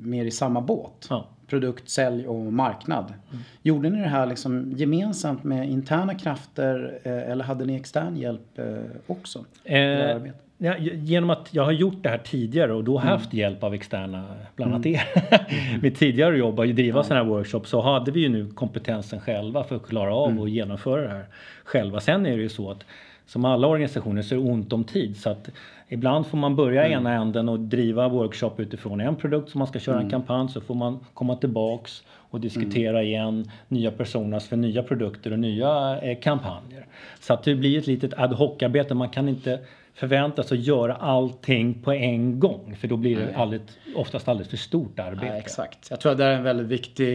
mer 0.00 0.24
i 0.24 0.30
samma 0.30 0.60
båt. 0.60 1.06
Ja. 1.10 1.26
Produkt, 1.46 1.90
sälj 1.90 2.26
och 2.26 2.52
marknad. 2.52 3.04
Mm. 3.04 3.42
Gjorde 3.62 3.90
ni 3.90 4.00
det 4.00 4.08
här 4.08 4.26
liksom 4.26 4.72
gemensamt 4.76 5.44
med 5.44 5.70
interna 5.70 6.14
krafter 6.14 6.98
eh, 7.02 7.30
eller 7.30 7.44
hade 7.44 7.64
ni 7.64 7.74
extern 7.76 8.16
hjälp 8.16 8.58
eh, 8.58 8.76
också? 9.06 9.44
Eh, 9.64 10.22
Ja, 10.58 10.78
genom 10.78 11.30
att 11.30 11.48
jag 11.54 11.64
har 11.64 11.72
gjort 11.72 12.02
det 12.02 12.08
här 12.08 12.18
tidigare 12.18 12.72
och 12.72 12.84
då 12.84 12.98
mm. 12.98 13.08
haft 13.08 13.32
mm. 13.32 13.40
hjälp 13.40 13.64
av 13.64 13.74
externa, 13.74 14.24
bland 14.56 14.72
annat 14.74 14.86
mm. 14.86 15.00
er. 15.00 15.02
Mm. 15.30 15.80
Mitt 15.82 15.98
tidigare 15.98 16.38
jobb 16.38 16.60
att 16.60 16.76
driva 16.76 16.98
ja. 16.98 17.02
sådana 17.02 17.24
här 17.24 17.30
workshops 17.30 17.70
så 17.70 17.80
hade 17.80 18.10
vi 18.10 18.20
ju 18.20 18.28
nu 18.28 18.46
kompetensen 18.46 19.20
själva 19.20 19.64
för 19.64 19.76
att 19.76 19.86
klara 19.86 20.14
av 20.14 20.30
mm. 20.30 20.40
och 20.40 20.48
genomföra 20.48 21.02
det 21.02 21.08
här 21.08 21.26
själva. 21.64 22.00
Sen 22.00 22.26
är 22.26 22.36
det 22.36 22.42
ju 22.42 22.48
så 22.48 22.70
att 22.70 22.84
som 23.26 23.44
alla 23.44 23.66
organisationer 23.66 24.22
så 24.22 24.34
är 24.34 24.38
det 24.38 24.50
ont 24.50 24.72
om 24.72 24.84
tid 24.84 25.16
så 25.16 25.30
att 25.30 25.50
ibland 25.88 26.26
får 26.26 26.38
man 26.38 26.56
börja 26.56 26.86
mm. 26.86 26.98
ena 26.98 27.14
änden 27.14 27.48
och 27.48 27.60
driva 27.60 28.08
workshop 28.08 28.52
utifrån 28.56 29.00
en 29.00 29.16
produkt 29.16 29.50
som 29.50 29.58
man 29.58 29.68
ska 29.68 29.78
köra 29.78 29.94
mm. 29.94 30.04
en 30.04 30.10
kampanj 30.10 30.48
så 30.48 30.60
får 30.60 30.74
man 30.74 30.98
komma 31.14 31.36
tillbaks 31.36 32.02
och 32.30 32.40
diskutera 32.40 32.98
mm. 32.98 33.06
igen 33.06 33.50
nya 33.68 33.90
personas 33.90 34.48
för 34.48 34.56
nya 34.56 34.82
produkter 34.82 35.32
och 35.32 35.38
nya 35.38 36.00
eh, 36.02 36.18
kampanjer. 36.20 36.86
Så 37.20 37.32
att 37.32 37.42
det 37.42 37.54
blir 37.54 37.78
ett 37.78 37.86
litet 37.86 38.14
ad 38.18 38.34
hoc-arbete. 38.34 38.94
Man 38.94 39.08
kan 39.08 39.28
inte 39.28 39.58
förväntas 39.96 40.52
att 40.52 40.58
göra 40.58 40.94
allting 40.94 41.82
på 41.82 41.92
en 41.92 42.40
gång 42.40 42.76
för 42.80 42.88
då 42.88 42.96
blir 42.96 43.16
det 43.16 43.36
alldeles, 43.36 43.78
oftast 43.94 44.28
alldeles 44.28 44.48
för 44.48 44.56
stort 44.56 44.98
arbete. 44.98 45.26
Ja, 45.26 45.32
exakt. 45.32 45.90
Jag 45.90 46.00
tror 46.00 46.12
att 46.12 46.18
det 46.18 46.24
är 46.24 46.36
en 46.36 46.42
väldigt 46.42 46.66
viktig 46.66 47.06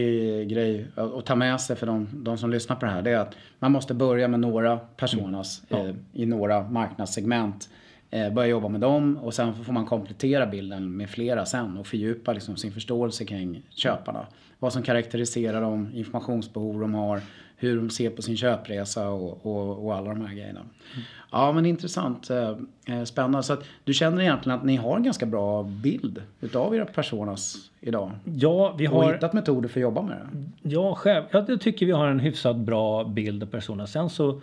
grej 0.48 0.86
att 0.96 1.26
ta 1.26 1.34
med 1.34 1.60
sig 1.60 1.76
för 1.76 1.86
de, 1.86 2.08
de, 2.12 2.38
som 2.38 2.50
lyssnar 2.50 2.76
på 2.76 2.86
det 2.86 2.92
här. 2.92 3.02
Det 3.02 3.10
är 3.10 3.18
att 3.18 3.36
man 3.58 3.72
måste 3.72 3.94
börja 3.94 4.28
med 4.28 4.40
några 4.40 4.76
personas 4.76 5.62
mm. 5.68 5.86
ja. 5.86 5.90
eh, 5.90 5.96
i 6.12 6.26
några 6.26 6.68
marknadssegment. 6.68 7.68
Eh, 8.10 8.32
börja 8.32 8.48
jobba 8.48 8.68
med 8.68 8.80
dem 8.80 9.16
och 9.16 9.34
sen 9.34 9.64
får 9.64 9.72
man 9.72 9.86
komplettera 9.86 10.46
bilden 10.46 10.96
med 10.96 11.10
flera 11.10 11.46
sen 11.46 11.78
och 11.78 11.86
fördjupa 11.86 12.32
liksom 12.32 12.56
sin 12.56 12.72
förståelse 12.72 13.24
kring 13.24 13.62
köparna. 13.70 14.26
Vad 14.58 14.72
som 14.72 14.82
karaktäriserar 14.82 15.60
dem, 15.60 15.90
informationsbehov 15.94 16.80
de 16.80 16.94
har, 16.94 17.20
hur 17.62 17.76
de 17.76 17.90
ser 17.90 18.10
på 18.10 18.22
sin 18.22 18.36
köpresa 18.36 19.08
och, 19.08 19.46
och, 19.46 19.84
och 19.84 19.94
alla 19.94 20.14
de 20.14 20.26
här 20.26 20.34
grejerna. 20.34 20.60
Mm. 20.60 21.04
Ja 21.30 21.52
men 21.52 21.66
intressant. 21.66 22.30
Eh, 22.30 22.56
eh, 22.86 23.04
spännande. 23.04 23.42
Så 23.42 23.52
att 23.52 23.64
du 23.84 23.94
känner 23.94 24.22
egentligen 24.22 24.58
att 24.58 24.64
ni 24.64 24.76
har 24.76 24.96
en 24.96 25.02
ganska 25.02 25.26
bra 25.26 25.62
bild 25.62 26.22
utav 26.40 26.74
era 26.74 26.84
personas 26.84 27.56
idag? 27.80 28.10
Ja, 28.24 28.74
vi 28.78 28.86
har... 28.86 29.04
Och 29.04 29.14
hittat 29.14 29.32
metoder 29.32 29.68
för 29.68 29.80
att 29.80 29.82
jobba 29.82 30.02
med 30.02 30.16
det? 30.16 30.70
Ja, 30.70 30.94
själv. 30.94 31.24
Jag 31.30 31.60
tycker 31.60 31.86
vi 31.86 31.92
har 31.92 32.06
en 32.06 32.20
hyfsat 32.20 32.56
bra 32.56 33.04
bild 33.04 33.42
av 33.42 33.46
personas. 33.46 33.92
Sen 33.92 34.10
så 34.10 34.40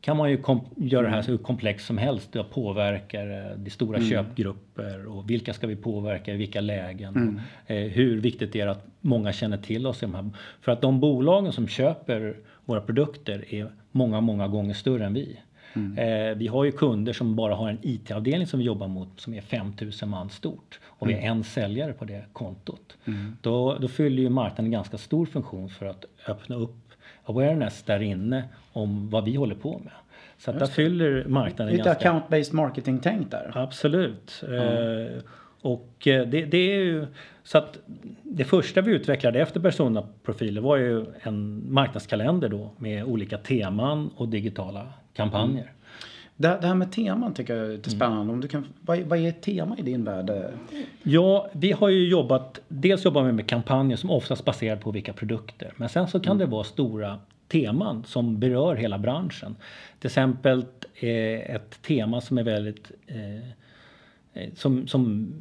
kan 0.00 0.16
man 0.16 0.30
ju 0.30 0.38
göra 0.76 1.02
det 1.02 1.12
här 1.12 1.22
så 1.22 1.38
komplext 1.38 1.86
som 1.86 1.98
helst. 1.98 2.32
Det 2.32 2.44
påverkar 2.44 3.56
de 3.56 3.70
stora 3.70 3.96
mm. 3.96 4.10
köpgrupper 4.10 5.06
och 5.06 5.30
vilka 5.30 5.54
ska 5.54 5.66
vi 5.66 5.76
påverka 5.76 6.34
i 6.34 6.36
vilka 6.36 6.60
lägen. 6.60 7.16
Mm. 7.16 7.40
Eh, 7.66 7.92
hur 7.92 8.20
viktigt 8.20 8.52
det 8.52 8.60
är 8.60 8.66
att 8.66 8.86
många 9.00 9.32
känner 9.32 9.56
till 9.56 9.86
oss. 9.86 10.02
För 10.60 10.72
att 10.72 10.80
de 10.80 11.00
bolagen 11.00 11.52
som 11.52 11.68
köper 11.68 12.36
våra 12.64 12.80
produkter 12.80 13.54
är 13.54 13.72
många, 13.92 14.20
många 14.20 14.48
gånger 14.48 14.74
större 14.74 15.06
än 15.06 15.14
vi. 15.14 15.38
Mm. 15.74 15.98
Eh, 15.98 16.36
vi 16.36 16.46
har 16.46 16.64
ju 16.64 16.72
kunder 16.72 17.12
som 17.12 17.36
bara 17.36 17.54
har 17.54 17.68
en 17.68 17.78
IT-avdelning 17.82 18.46
som 18.46 18.58
vi 18.58 18.64
jobbar 18.64 18.88
mot 18.88 19.20
som 19.20 19.34
är 19.34 19.40
5000 19.40 20.08
man 20.08 20.30
stort 20.30 20.80
och 20.84 21.08
vi 21.08 21.12
är 21.12 21.18
mm. 21.18 21.30
en 21.30 21.44
säljare 21.44 21.92
på 21.92 22.04
det 22.04 22.24
kontot. 22.32 22.96
Mm. 23.04 23.36
Då, 23.42 23.78
då 23.78 23.88
fyller 23.88 24.22
ju 24.22 24.28
marknaden 24.28 24.64
en 24.64 24.70
ganska 24.70 24.98
stor 24.98 25.26
funktion 25.26 25.68
för 25.68 25.86
att 25.86 26.04
öppna 26.26 26.56
upp 26.56 26.87
awareness 27.28 27.82
där 27.82 28.02
inne 28.02 28.44
om 28.72 29.10
vad 29.10 29.24
vi 29.24 29.36
håller 29.36 29.54
på 29.54 29.78
med. 29.78 29.92
Så 30.38 30.50
att 30.50 30.58
där 30.58 30.66
fyller 30.66 31.24
marknaden 31.28 31.72
Lite 31.72 31.84
ganska... 31.84 32.10
account-based 32.10 32.54
marketing-tänk 32.54 33.30
där. 33.30 33.52
Absolut. 33.54 34.42
Mm. 34.48 35.20
och 35.62 36.06
eh, 36.06 36.26
det, 36.26 36.44
det, 36.44 36.58
är 36.58 36.78
ju 36.78 37.06
så 37.42 37.58
att 37.58 37.78
det 38.22 38.44
första 38.44 38.80
vi 38.80 38.92
utvecklade 38.92 39.40
efter 39.40 39.60
personaprofiler 39.60 40.60
var 40.60 40.76
ju 40.76 41.06
en 41.20 41.64
marknadskalender 41.72 42.48
då 42.48 42.70
med 42.76 43.04
olika 43.04 43.38
teman 43.38 44.10
och 44.16 44.28
digitala 44.28 44.86
kampanjer. 45.14 45.62
Mm. 45.62 45.74
Det, 46.40 46.58
det, 46.60 46.66
här 46.66 46.74
med 46.74 46.92
teman 46.92 47.34
tycker 47.34 47.56
jag 47.56 47.66
är 47.66 47.72
lite 47.72 47.90
spännande. 47.90 48.22
Mm. 48.22 48.34
Om 48.34 48.40
du 48.40 48.48
kan, 48.48 48.66
vad, 48.80 48.98
vad 48.98 49.18
är 49.18 49.28
ett 49.28 49.42
tema 49.42 49.76
i 49.78 49.82
din 49.82 50.04
värld? 50.04 50.32
Ja, 51.02 51.48
vi 51.52 51.72
har 51.72 51.88
ju 51.88 52.08
jobbat, 52.08 52.60
dels 52.68 53.04
jobbar 53.04 53.22
vi 53.22 53.32
med 53.32 53.46
kampanjer 53.46 53.96
som 53.96 54.10
oftast 54.10 54.44
baserar 54.44 54.76
på 54.76 54.90
vilka 54.90 55.12
produkter. 55.12 55.72
Men 55.76 55.88
sen 55.88 56.08
så 56.08 56.20
kan 56.20 56.36
mm. 56.36 56.38
det 56.38 56.46
vara 56.46 56.64
stora 56.64 57.18
teman 57.48 58.04
som 58.04 58.38
berör 58.38 58.76
hela 58.76 58.98
branschen. 58.98 59.56
Till 59.98 60.08
exempel 60.08 60.64
eh, 60.94 61.54
ett 61.54 61.82
tema 61.82 62.20
som 62.20 62.38
är 62.38 62.42
väldigt 62.42 62.90
eh, 63.06 63.48
Eh, 64.38 64.48
som, 64.54 64.86
som 64.86 65.32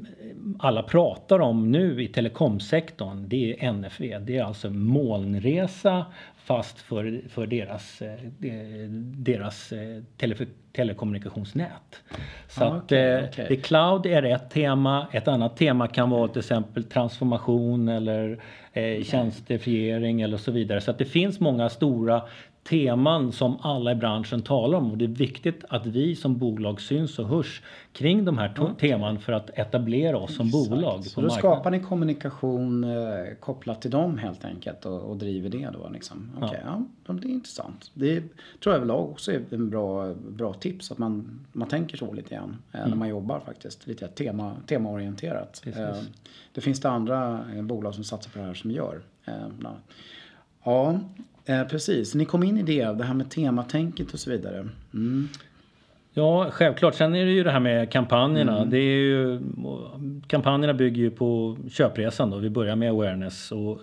alla 0.60 0.84
pratar 0.84 1.40
om 1.40 1.72
nu 1.72 2.04
i 2.04 2.08
telekomsektorn, 2.08 3.26
det 3.28 3.66
är 3.66 3.72
NFV. 3.72 4.20
Det 4.20 4.38
är 4.38 4.44
alltså 4.44 4.70
molnresa 4.70 6.06
fast 6.48 6.80
för, 6.80 7.22
för 7.30 7.48
deras, 7.48 8.02
eh, 8.02 8.16
deras 9.18 9.72
eh, 9.72 10.04
tele, 10.18 10.36
telekommunikationsnät. 10.74 12.04
Så 12.48 12.64
ah, 12.64 12.78
okay, 12.78 13.14
att 13.14 13.30
okay. 13.30 13.48
The 13.48 13.56
Cloud 13.56 14.06
är 14.06 14.24
ett 14.24 14.50
tema. 14.50 15.08
Ett 15.12 15.28
annat 15.28 15.58
tema 15.58 15.88
kan 15.88 16.10
vara 16.10 16.28
till 16.28 16.40
exempel 16.40 16.84
transformation 16.84 17.90
eller 17.90 18.40
eh, 18.74 19.04
tjänstefiering 19.04 20.22
eller 20.22 20.38
så 20.38 20.52
vidare. 20.52 20.82
Så 20.82 20.92
att 20.92 20.98
det 20.98 21.06
finns 21.06 21.40
många 21.40 21.70
stora 21.70 22.22
teman 22.70 23.32
som 23.32 23.58
alla 23.62 23.92
i 23.92 23.96
branschen 23.96 24.42
talar 24.42 24.78
om 24.78 24.92
och 24.92 24.98
det 24.98 25.06
är 25.06 25.10
viktigt 25.10 25.66
att 25.70 25.86
vi 25.86 26.16
som 26.16 26.38
bolag 26.38 26.82
syns 26.82 27.20
och 27.20 27.28
hörs 27.28 27.62
kring 27.94 28.26
de 28.26 28.38
här 28.38 28.52
okay. 28.60 28.90
teman 28.90 29.20
för 29.20 29.34
att 29.34 29.50
etablera 29.50 30.18
oss 30.18 30.36
som 30.36 30.48
Exakt. 30.48 30.70
bolag. 30.70 31.06
Så 31.06 31.22
då 31.22 31.28
marknaden. 31.28 31.56
skapar 31.56 31.72
ni 31.72 31.80
kommunikation 31.80 32.84
eh, 32.84 32.90
kopplat 33.40 33.82
till 33.82 33.92
dem 33.92 34.18
helt 34.18 34.46
enkelt 34.46 34.86
och, 34.86 35.02
och 35.02 35.18
driver 35.18 35.50
det 35.50 35.70
då 35.74 35.90
liksom? 35.90 36.32
Okej, 36.36 36.48
okay, 36.48 36.60
ja. 36.66 36.84
ja. 37.08 37.14
det 37.14 37.28
är 37.28 37.32
intressant. 37.32 37.92
Det 37.94 38.20
tror 38.64 38.74
jag 38.74 38.76
överlag 38.76 39.10
också 39.10 39.32
är 39.32 39.42
en 39.52 39.70
bra, 39.70 40.14
bra 40.14 40.54
tips 40.54 40.92
att 40.92 40.98
man, 40.98 41.40
man 41.52 41.68
tänker 41.68 41.98
så 41.98 42.14
lite 42.14 42.36
grann 42.36 42.58
eh, 42.72 42.80
mm. 42.80 42.90
när 42.90 42.98
man 42.98 43.10
jobbar 43.10 43.40
faktiskt. 43.40 43.88
Lite 43.88 44.08
tema, 44.08 44.56
temaorienterat. 44.66 45.64
Eh, 45.66 45.96
det 46.54 46.62
finns 46.62 46.80
det 46.80 46.90
andra 46.90 47.46
eh, 47.56 47.62
bolag 47.62 47.96
som 47.96 48.04
satsar 48.04 48.32
på 48.32 48.40
det 48.40 48.46
här 48.46 48.54
som 48.54 48.72
gör. 48.72 49.02
Eh, 49.26 49.34
ja, 50.64 51.00
Eh, 51.48 51.64
precis, 51.64 52.16
ni 52.16 52.26
kom 52.26 52.44
in 52.44 52.58
i 52.58 52.64
det, 52.64 52.84
det 52.84 53.04
här 53.04 53.14
med 53.14 53.30
tematänket 53.30 54.14
och 54.14 54.20
så 54.20 54.30
vidare. 54.30 54.68
Mm. 54.94 55.28
Ja, 56.14 56.48
självklart. 56.52 56.96
Sen 56.96 57.16
är 57.16 57.26
det 57.26 57.32
ju 57.32 57.44
det 57.44 57.52
här 57.52 57.60
med 57.60 57.92
kampanjerna. 57.92 58.58
Mm. 58.58 58.70
Det 58.70 58.78
är 58.78 58.98
ju, 58.98 59.42
kampanjerna 60.28 60.74
bygger 60.74 61.02
ju 61.02 61.12
på 61.12 61.58
köpresan 61.72 62.30
då. 62.30 62.38
Vi 62.38 62.50
börjar 62.50 62.76
med 62.76 62.90
awareness. 62.90 63.52
Och 63.52 63.80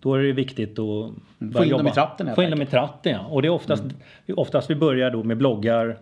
då 0.00 0.14
är 0.14 0.22
det 0.22 0.32
viktigt 0.32 0.78
att 0.78 1.12
mm. 1.38 1.52
Få 1.52 1.64
in 1.64 1.70
jobba. 1.70 1.82
dem 1.82 1.92
i 1.92 1.94
tratten 1.94 2.34
Få 2.34 2.42
in 2.42 2.50
dem 2.50 2.62
i 2.62 2.66
tratten, 2.66 3.12
ja. 3.12 3.26
Och 3.26 3.42
det 3.42 3.48
är 3.48 3.52
oftast, 3.52 3.82
mm. 3.82 3.94
oftast 4.36 4.70
vi 4.70 4.74
börjar 4.74 5.10
då 5.10 5.22
med 5.22 5.36
bloggar. 5.36 5.98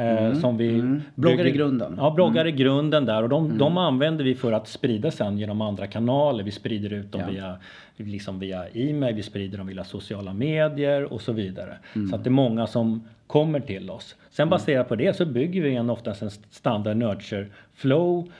Eh, 0.00 0.24
mm. 0.24 0.40
Som 0.40 0.56
vi 0.56 0.68
mm. 0.68 1.02
Bloggar 1.14 1.46
i 1.46 1.50
grunden. 1.50 1.94
Ja, 1.96 2.10
bloggar 2.10 2.44
mm. 2.44 2.54
i 2.54 2.58
grunden 2.58 3.04
där. 3.04 3.22
Och 3.22 3.28
de, 3.28 3.44
mm. 3.44 3.58
de 3.58 3.78
använder 3.78 4.24
vi 4.24 4.34
för 4.34 4.52
att 4.52 4.68
sprida 4.68 5.10
sen 5.10 5.38
genom 5.38 5.60
andra 5.60 5.86
kanaler. 5.86 6.44
Vi 6.44 6.50
sprider 6.50 6.92
ut 6.92 7.12
dem 7.12 7.20
ja. 7.20 7.30
via 7.30 7.56
liksom 7.96 8.38
via 8.38 8.68
e-mail, 8.68 9.14
vi 9.14 9.22
sprider 9.22 9.58
dem 9.58 9.66
via 9.66 9.84
sociala 9.84 10.32
medier 10.32 11.12
och 11.12 11.20
så 11.20 11.32
vidare. 11.32 11.76
Mm. 11.94 12.08
Så 12.08 12.16
att 12.16 12.24
det 12.24 12.28
är 12.28 12.32
många 12.32 12.66
som 12.66 13.08
kommer 13.26 13.60
till 13.60 13.90
oss. 13.90 14.16
Sen 14.30 14.42
mm. 14.42 14.50
baserat 14.50 14.88
på 14.88 14.96
det 14.96 15.16
så 15.16 15.26
bygger 15.26 15.62
vi 15.62 15.74
en 15.74 15.90
oftast 15.90 16.22
en 16.22 16.30
standard 16.30 16.96
nurture 16.96 17.46
flow 17.74 18.30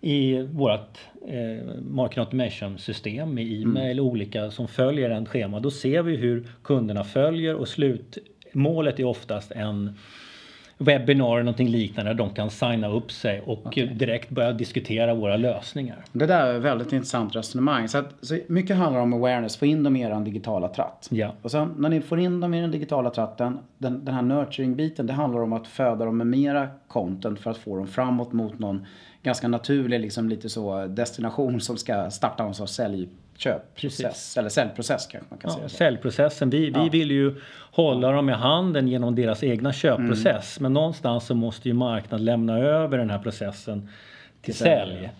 i 0.00 0.42
vårt 0.42 0.98
eh, 1.28 1.74
market 1.90 2.18
automation 2.18 2.78
system 2.78 3.34
med 3.34 3.44
e-mail 3.44 3.98
mm. 3.98 4.10
olika 4.10 4.50
som 4.50 4.68
följer 4.68 5.10
en 5.10 5.26
schema. 5.26 5.60
Då 5.60 5.70
ser 5.70 6.02
vi 6.02 6.16
hur 6.16 6.46
kunderna 6.62 7.04
följer 7.04 7.54
och 7.54 7.68
slutmålet 7.68 9.00
är 9.00 9.04
oftast 9.04 9.52
en 9.52 9.96
webbinar 10.84 11.32
eller 11.32 11.42
någonting 11.42 11.68
liknande. 11.68 12.14
De 12.14 12.30
kan 12.30 12.50
signa 12.50 12.88
upp 12.88 13.12
sig 13.12 13.40
och 13.46 13.66
okay. 13.66 13.86
direkt 13.86 14.30
börja 14.30 14.52
diskutera 14.52 15.14
våra 15.14 15.36
lösningar. 15.36 16.04
Det 16.12 16.26
där 16.26 16.46
är 16.46 16.56
ett 16.56 16.62
väldigt 16.62 16.92
intressant 16.92 17.36
resonemang. 17.36 17.88
Så, 17.88 17.98
att, 17.98 18.14
så 18.20 18.38
mycket 18.46 18.76
handlar 18.76 19.00
om 19.00 19.12
awareness, 19.12 19.56
få 19.56 19.66
in 19.66 19.82
dem 19.82 19.96
i 19.96 20.02
er 20.02 20.20
digitala 20.24 20.68
tratt. 20.68 21.08
Ja. 21.10 21.32
Och 21.42 21.50
sen 21.50 21.74
när 21.78 21.88
ni 21.88 22.00
får 22.00 22.20
in 22.20 22.40
dem 22.40 22.54
i 22.54 22.60
den 22.60 22.70
digitala 22.70 23.10
tratten, 23.10 23.58
den, 23.78 24.04
den 24.04 24.14
här 24.14 24.22
nurturing-biten, 24.22 25.06
det 25.06 25.12
handlar 25.12 25.42
om 25.42 25.52
att 25.52 25.66
föda 25.66 26.04
dem 26.04 26.16
med 26.16 26.26
mera 26.26 26.68
content 26.88 27.40
för 27.40 27.50
att 27.50 27.58
få 27.58 27.76
dem 27.76 27.86
framåt 27.86 28.32
mot 28.32 28.58
någon 28.58 28.86
ganska 29.22 29.48
naturlig, 29.48 30.00
liksom 30.00 30.28
lite 30.28 30.48
så 30.48 30.86
destination 30.86 31.60
som 31.60 31.76
ska 31.76 32.10
starta 32.10 32.44
någon 32.44 32.54
sorts 32.54 32.72
sälj 32.72 33.08
köpprocess. 33.42 34.36
Eller 34.36 34.48
säljprocess 34.48 35.06
kanske 35.06 35.30
man 35.30 35.38
kan 35.38 35.50
ja, 35.50 35.56
säga. 35.56 35.68
Säljprocessen. 35.68 36.50
Vi, 36.50 36.70
ja. 36.70 36.82
vi 36.82 36.98
vill 36.98 37.10
ju 37.10 37.34
hålla 37.72 38.12
dem 38.12 38.28
i 38.28 38.32
handen 38.32 38.88
genom 38.88 39.14
deras 39.14 39.42
egna 39.42 39.72
köpprocess. 39.72 40.58
Mm. 40.58 40.62
Men 40.62 40.72
någonstans 40.72 41.26
så 41.26 41.34
måste 41.34 41.68
ju 41.68 41.74
marknaden 41.74 42.24
lämna 42.24 42.58
över 42.58 42.98
den 42.98 43.10
här 43.10 43.18
processen 43.18 43.80
till, 44.42 44.54
till 44.54 44.54
sälj. 44.54 45.10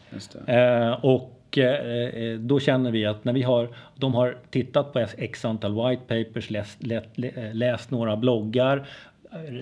Eh, 0.47 1.05
och 1.05 1.59
eh, 1.59 2.39
då 2.39 2.61
känner 2.61 2.91
vi 2.91 3.07
att 3.07 3.25
när 3.25 3.33
vi 3.33 3.43
har, 3.43 3.69
de 3.97 4.15
har 4.15 4.37
tittat 4.51 4.93
på 4.93 5.07
x 5.17 5.45
antal 5.45 5.75
white 5.75 6.03
papers, 6.25 6.51
läst, 6.51 6.83
läst, 6.83 7.07
läst 7.53 7.91
några 7.91 8.17
bloggar, 8.17 8.87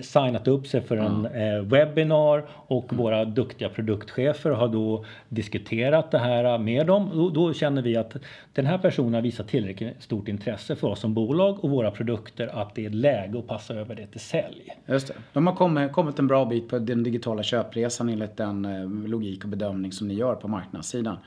signat 0.01 0.47
upp 0.47 0.67
sig 0.67 0.81
för 0.81 0.97
en 0.97 1.25
mm. 1.25 1.69
webbinar 1.69 2.45
och 2.49 2.93
mm. 2.93 3.03
våra 3.03 3.25
duktiga 3.25 3.69
produktchefer 3.69 4.49
har 4.49 4.67
då 4.67 5.05
diskuterat 5.29 6.11
det 6.11 6.17
här 6.17 6.57
med 6.57 6.87
dem. 6.87 7.09
Då, 7.13 7.29
då, 7.29 7.53
känner 7.53 7.81
vi 7.81 7.97
att 7.97 8.15
den 8.53 8.65
här 8.65 8.77
personen 8.77 9.13
har 9.13 9.21
visat 9.21 9.47
tillräckligt 9.47 10.03
stort 10.03 10.27
intresse 10.27 10.75
för 10.75 10.87
oss 10.87 10.99
som 10.99 11.13
bolag 11.13 11.63
och 11.63 11.69
våra 11.69 11.91
produkter 11.91 12.47
att 12.61 12.75
det 12.75 12.85
är 12.85 12.89
läge 12.89 13.39
att 13.39 13.47
passa 13.47 13.73
över 13.73 13.95
det 13.95 14.07
till 14.07 14.19
sälj. 14.19 14.69
Just 14.85 15.07
det. 15.07 15.13
De 15.33 15.47
har 15.47 15.55
kommit, 15.55 15.91
kommit 15.91 16.19
en 16.19 16.27
bra 16.27 16.45
bit 16.45 16.69
på 16.69 16.79
den 16.79 17.03
digitala 17.03 17.43
köpresan 17.43 18.09
enligt 18.09 18.37
den 18.37 18.65
eh, 18.65 19.09
logik 19.09 19.43
och 19.43 19.49
bedömning 19.49 19.91
som 19.91 20.07
ni 20.07 20.13
gör 20.13 20.35
på 20.35 20.47
marknadssidan. 20.47 21.17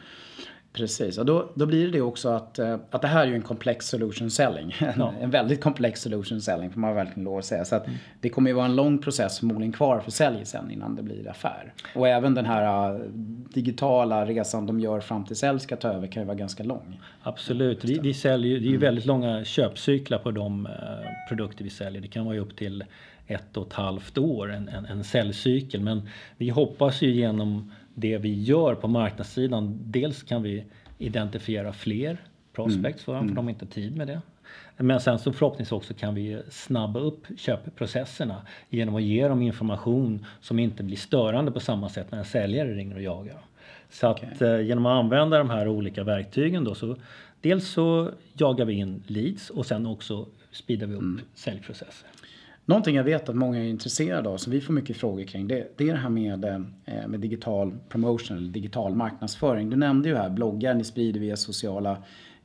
Precis, 0.75 1.19
och 1.19 1.27
då, 1.27 1.51
då 1.55 1.67
blir 1.67 1.93
det 1.93 2.01
också 2.01 2.29
att, 2.29 2.59
eh, 2.59 2.79
att 2.91 3.03
det 3.03 3.09
här 3.09 3.23
är 3.23 3.27
ju 3.27 3.35
en 3.35 3.43
komplex 3.43 3.89
solution 3.89 4.31
selling. 4.31 4.75
Ja. 4.97 5.13
en 5.21 5.31
väldigt 5.31 5.61
komplex 5.61 6.03
solution 6.03 6.41
selling 6.41 6.71
får 6.71 6.81
man 6.81 6.95
verkligen 6.95 7.25
lov 7.25 7.39
att 7.39 7.45
säga. 7.45 7.65
Så 7.65 7.77
att 7.77 7.87
mm. 7.87 7.99
det 8.21 8.29
kommer 8.29 8.51
ju 8.51 8.55
vara 8.55 8.67
en 8.67 8.77
lång 8.77 8.99
process 8.99 9.39
förmodligen 9.39 9.73
kvar 9.73 10.01
för 10.01 10.11
sälj 10.11 10.45
sen 10.45 10.71
innan 10.71 10.97
det 10.97 11.03
blir 11.03 11.29
affär. 11.29 11.73
Och 11.95 12.09
även 12.09 12.35
den 12.35 12.47
här 12.47 12.95
uh, 12.95 13.01
digitala 13.55 14.27
resan 14.27 14.67
de 14.67 14.81
gör 14.81 15.01
fram 15.01 15.25
till 15.25 15.37
sälj 15.37 15.61
ska 15.61 15.77
ta 15.77 15.89
över 15.89 16.07
kan 16.07 16.23
ju 16.23 16.27
vara 16.27 16.37
ganska 16.37 16.65
lång. 16.65 17.01
Absolut, 17.23 17.85
vi, 17.85 17.99
vi 17.99 18.15
säljer, 18.15 18.59
det 18.59 18.65
är 18.65 18.69
ju 18.69 18.69
mm. 18.69 18.81
väldigt 18.81 19.07
långa 19.07 19.45
köpcyklar 19.45 20.19
på 20.19 20.31
de 20.31 20.67
uh, 20.67 20.73
produkter 21.29 21.65
vi 21.65 21.71
säljer. 21.71 22.03
Det 22.03 22.09
kan 22.09 22.25
vara 22.25 22.39
upp 22.39 22.57
till 22.57 22.85
ett 23.27 23.57
och 23.57 23.67
ett 23.67 23.73
halvt 23.73 24.19
år, 24.19 24.53
en, 24.53 24.69
en, 24.69 24.87
en 24.87 25.05
säljcykel. 25.05 25.81
Men 25.81 26.09
vi 26.37 26.49
hoppas 26.49 27.03
ju 27.03 27.11
genom 27.11 27.73
det 27.95 28.19
vi 28.19 28.43
gör 28.43 28.75
på 28.75 28.89
marknadssidan. 28.89 29.79
Dels 29.85 30.23
kan 30.23 30.43
vi 30.43 30.65
identifiera 30.99 31.73
fler 31.73 32.19
prospects 32.53 33.09
mm. 33.09 33.21
för, 33.21 33.29
för 33.29 33.35
de 33.35 33.45
har 33.45 33.51
inte 33.51 33.67
tid 33.67 33.97
med 33.97 34.07
det. 34.07 34.21
Men 34.77 35.01
sen 35.01 35.19
så 35.19 35.33
förhoppningsvis 35.33 35.73
också 35.73 35.95
kan 35.95 36.15
vi 36.15 36.43
snabba 36.51 37.01
upp 37.01 37.27
köpprocesserna 37.37 38.43
genom 38.71 38.97
att 38.97 39.03
ge 39.03 39.29
dem 39.29 39.43
information 39.43 40.27
som 40.41 40.59
inte 40.59 40.83
blir 40.83 40.97
störande 40.97 41.53
på 41.53 41.61
samma 41.61 41.89
sätt 41.89 42.11
när 42.11 42.19
en 42.19 42.25
säljare 42.25 42.75
ringer 42.75 42.97
och 42.97 43.03
jagar. 43.03 43.39
Så 43.91 44.11
okay. 44.11 44.29
att 44.31 44.43
eh, 44.43 44.61
genom 44.61 44.87
att 44.87 45.05
använda 45.05 45.39
de 45.39 45.51
här 45.51 45.69
olika 45.69 46.05
verktygen 46.05 46.65
då 46.65 46.75
så 46.75 46.97
dels 47.41 47.69
så 47.69 48.11
jagar 48.33 48.65
vi 48.65 48.73
in 48.73 49.03
leads 49.07 49.51
och 49.51 49.67
sen 49.67 49.87
också 49.87 50.27
speedar 50.51 50.87
vi 50.87 50.95
upp 50.95 51.01
mm. 51.01 51.21
säljprocesser. 51.35 52.09
Någonting 52.67 52.97
jag 52.97 53.05
vet 53.05 53.29
att 53.29 53.37
många 53.37 53.59
är 53.59 53.69
intresserade 53.69 54.29
av, 54.29 54.37
som 54.37 54.53
vi 54.53 54.61
får 54.61 54.73
mycket 54.73 54.97
frågor 54.97 55.25
kring, 55.25 55.49
det, 55.49 55.73
det 55.77 55.89
är 55.89 55.93
det 55.93 55.99
här 55.99 56.09
med, 56.09 56.45
eh, 56.45 57.09
med 57.09 57.21
digital 57.21 57.75
promotion 57.89 58.37
eller 58.37 58.49
digital 58.49 58.95
marknadsföring. 58.95 59.71
Du 59.71 59.77
nämnde 59.77 60.09
ju 60.09 60.17
här 60.17 60.31
bloggar, 60.31 60.75
ni 60.75 60.85
sprider 60.85 61.21
via 61.21 61.37
sociala 61.37 61.97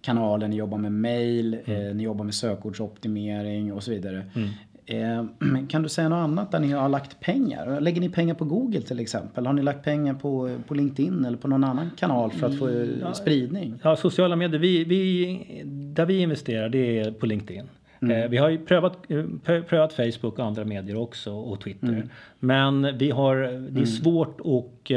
kanaler, 0.01 0.47
ni 0.47 0.55
jobbar 0.55 0.77
med 0.77 0.91
mail, 0.91 1.57
mm. 1.65 1.87
eh, 1.87 1.95
ni 1.95 2.03
jobbar 2.03 2.25
med 2.25 2.33
sökordsoptimering 2.33 3.73
och 3.73 3.83
så 3.83 3.91
vidare. 3.91 4.25
Mm. 4.35 4.49
Eh, 4.85 5.25
kan 5.69 5.83
du 5.83 5.89
säga 5.89 6.09
något 6.09 6.23
annat 6.23 6.51
där 6.51 6.59
ni 6.59 6.71
har 6.71 6.89
lagt 6.89 7.19
pengar? 7.19 7.81
Lägger 7.81 8.01
ni 8.01 8.09
pengar 8.09 8.35
på 8.35 8.45
Google 8.45 8.81
till 8.81 8.99
exempel? 8.99 9.45
Har 9.45 9.53
ni 9.53 9.61
lagt 9.61 9.83
pengar 9.83 10.13
på, 10.13 10.57
på 10.67 10.73
LinkedIn 10.73 11.25
eller 11.25 11.37
på 11.37 11.47
någon 11.47 11.63
annan 11.63 11.91
kanal 11.97 12.31
för 12.31 12.47
att 12.47 12.57
få 12.57 12.69
ja, 13.01 13.13
spridning? 13.13 13.79
Ja, 13.83 13.95
sociala 13.95 14.35
medier, 14.35 14.59
vi, 14.59 14.83
vi, 14.83 15.63
där 15.65 16.05
vi 16.05 16.19
investerar 16.19 16.69
det 16.69 16.99
är 16.99 17.11
på 17.11 17.25
LinkedIn. 17.25 17.65
Mm. 18.01 18.21
Eh, 18.21 18.29
vi 18.29 18.37
har 18.37 18.49
ju 18.49 18.65
prövat, 18.65 18.97
eh, 19.07 19.61
prövat 19.61 19.93
Facebook 19.93 20.39
och 20.39 20.45
andra 20.45 20.65
medier 20.65 20.97
också 20.97 21.33
och 21.33 21.61
Twitter. 21.61 21.87
Mm. 21.87 22.09
Men 22.39 22.97
vi 22.97 23.11
har, 23.11 23.35
det 23.35 23.45
är 23.45 23.69
mm. 23.69 23.85
svårt 23.85 24.39
att 24.39 24.91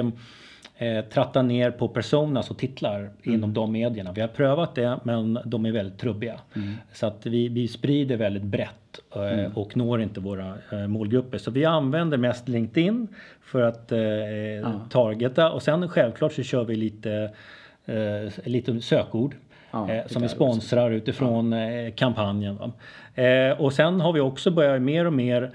eh, 0.83 1.05
tratta 1.05 1.43
ner 1.43 1.71
på 1.71 1.88
personas 1.88 2.51
och 2.51 2.59
titlar 2.59 2.99
mm. 2.99 3.12
inom 3.25 3.55
de 3.55 3.73
medierna. 3.73 4.12
Vi 4.12 4.21
har 4.21 4.29
prövat 4.29 4.75
det 4.75 4.99
men 5.03 5.38
de 5.45 5.67
är 5.67 5.73
väldigt 5.73 5.99
trubbiga. 5.99 6.41
Mm. 6.57 6.75
Så 6.93 7.07
att 7.07 7.27
vi, 7.27 7.49
vi 7.49 7.69
sprider 7.69 8.17
väldigt 8.17 8.43
brett 8.43 9.01
eh, 9.17 9.23
mm. 9.23 9.53
och 9.53 9.77
når 9.77 10.03
inte 10.03 10.21
våra 10.21 10.55
eh, 10.73 10.87
målgrupper. 10.87 11.38
Så 11.38 11.51
vi 11.51 11.65
använder 11.65 12.19
mest 12.19 12.49
LinkedIn 12.49 13.09
för 13.43 13.62
att 13.62 13.93
eh, 13.93 14.01
ja. 14.01 14.81
targeta 14.91 15.53
och 15.53 15.62
sen 15.62 15.88
självklart 15.88 16.33
så 16.33 16.43
kör 16.43 16.65
vi 16.65 16.77
lite, 16.77 17.31
lite 18.45 18.81
sökord. 18.81 19.35
Ja, 19.72 19.90
eh, 19.90 20.06
som 20.06 20.22
vi 20.22 20.28
sponsrar 20.28 20.90
utifrån 20.90 21.52
ja. 21.52 21.70
Eh, 21.70 21.92
kampanjen. 21.92 22.72
Eh, 23.14 23.61
och 23.61 23.72
sen 23.72 24.00
har 24.00 24.12
vi 24.12 24.20
också 24.20 24.50
börjat 24.50 24.82
mer 24.82 25.04
och 25.04 25.12
mer 25.12 25.50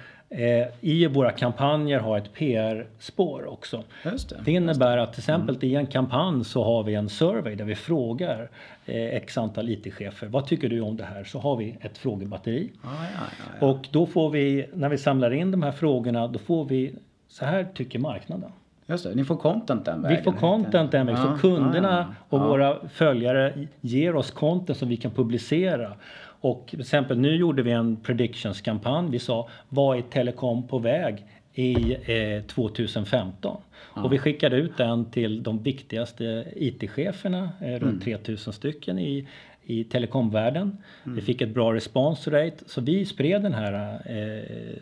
i 0.82 1.08
våra 1.08 1.32
kampanjer 1.32 2.00
ha 2.00 2.18
ett 2.18 2.34
PR-spår 2.34 3.46
också. 3.46 3.84
Det, 4.04 4.46
det, 4.46 4.52
innebär 4.52 4.98
att 4.98 5.14
till 5.14 5.20
exempel 5.20 5.56
mm. 5.56 5.68
i 5.68 5.76
en 5.76 5.88
kampanj 5.88 6.46
så 6.46 6.64
har 6.64 6.84
vi 6.84 6.96
en 6.96 7.10
survey 7.10 7.56
där 7.56 7.66
vi 7.66 7.76
frågar 7.76 8.50
x 8.86 9.38
antal 9.38 9.70
IT-chefer. 9.70 10.28
Vad 10.28 10.48
tycker 10.48 10.70
du 10.70 10.82
om 10.82 10.98
det 10.98 11.04
här? 11.04 11.24
Så 11.24 11.40
har 11.40 11.56
vi 11.56 11.78
ett 11.82 11.98
frågebatteri. 11.98 12.72
Ah, 12.84 12.88
ja, 12.88 13.46
ja, 13.60 13.68
och 13.68 13.88
då 13.92 14.06
får 14.06 14.30
vi, 14.30 14.70
när 14.74 14.90
vi 14.90 14.98
samlar 14.98 15.32
in 15.34 15.52
de 15.52 15.64
här 15.64 15.72
frågorna, 15.72 16.28
då 16.28 16.40
får 16.40 16.66
vi 16.66 16.96
så 17.28 17.46
här 17.46 17.68
tycker 17.74 18.00
marknaden. 18.00 18.52
Just 18.88 19.04
det, 19.04 19.16
ni 19.16 19.26
får 19.26 19.36
content 19.36 19.86
den 19.86 20.02
vägen. 20.02 20.18
Vi 20.18 20.24
får 20.24 20.32
content 20.32 20.92
den 20.92 21.06
vägen. 21.06 21.22
Ja, 21.22 21.36
så 21.36 21.42
kunderna 21.42 21.90
ja, 21.90 22.16
ja. 22.30 22.38
och 22.38 22.50
våra 22.50 22.88
följare 22.90 23.68
ger 23.82 24.16
oss 24.16 24.32
content 24.32 24.78
som 24.78 24.90
vi 24.90 24.98
kan 24.98 25.12
publicera. 25.12 25.94
Och 26.42 26.68
till 26.70 26.80
exempel 26.80 27.18
nu 27.18 27.36
gjorde 27.36 27.64
vi 27.64 27.72
en 27.72 27.98
predictions-kampanj. 27.98 29.10
Vi 29.12 29.20
sa 29.20 29.50
vad 29.70 29.98
är 29.98 30.02
telekom 30.02 30.68
på 30.68 30.80
väg 30.80 31.26
i 31.54 31.98
eh, 32.06 32.44
2015? 32.44 33.62
Och 34.04 34.14
vi 34.14 34.18
skickade 34.18 34.56
ut 34.56 34.78
den 34.78 35.12
till 35.12 35.44
de 35.44 35.64
viktigaste 35.64 36.46
IT-cheferna, 36.56 37.50
eh, 37.62 37.72
runt 37.72 37.84
mm. 37.84 38.00
3000 38.00 38.54
stycken 38.54 39.00
i, 39.00 39.28
i 39.64 39.84
telekomvärlden. 39.84 40.78
Mm. 41.06 41.16
Vi 41.16 41.22
fick 41.22 41.42
ett 41.42 41.54
bra 41.54 41.74
response 41.74 42.32
rate 42.32 42.58
så 42.66 42.82
vi 42.82 43.06
spred 43.06 43.42
den 43.42 43.54
här 43.54 44.02
eh, 44.06 44.78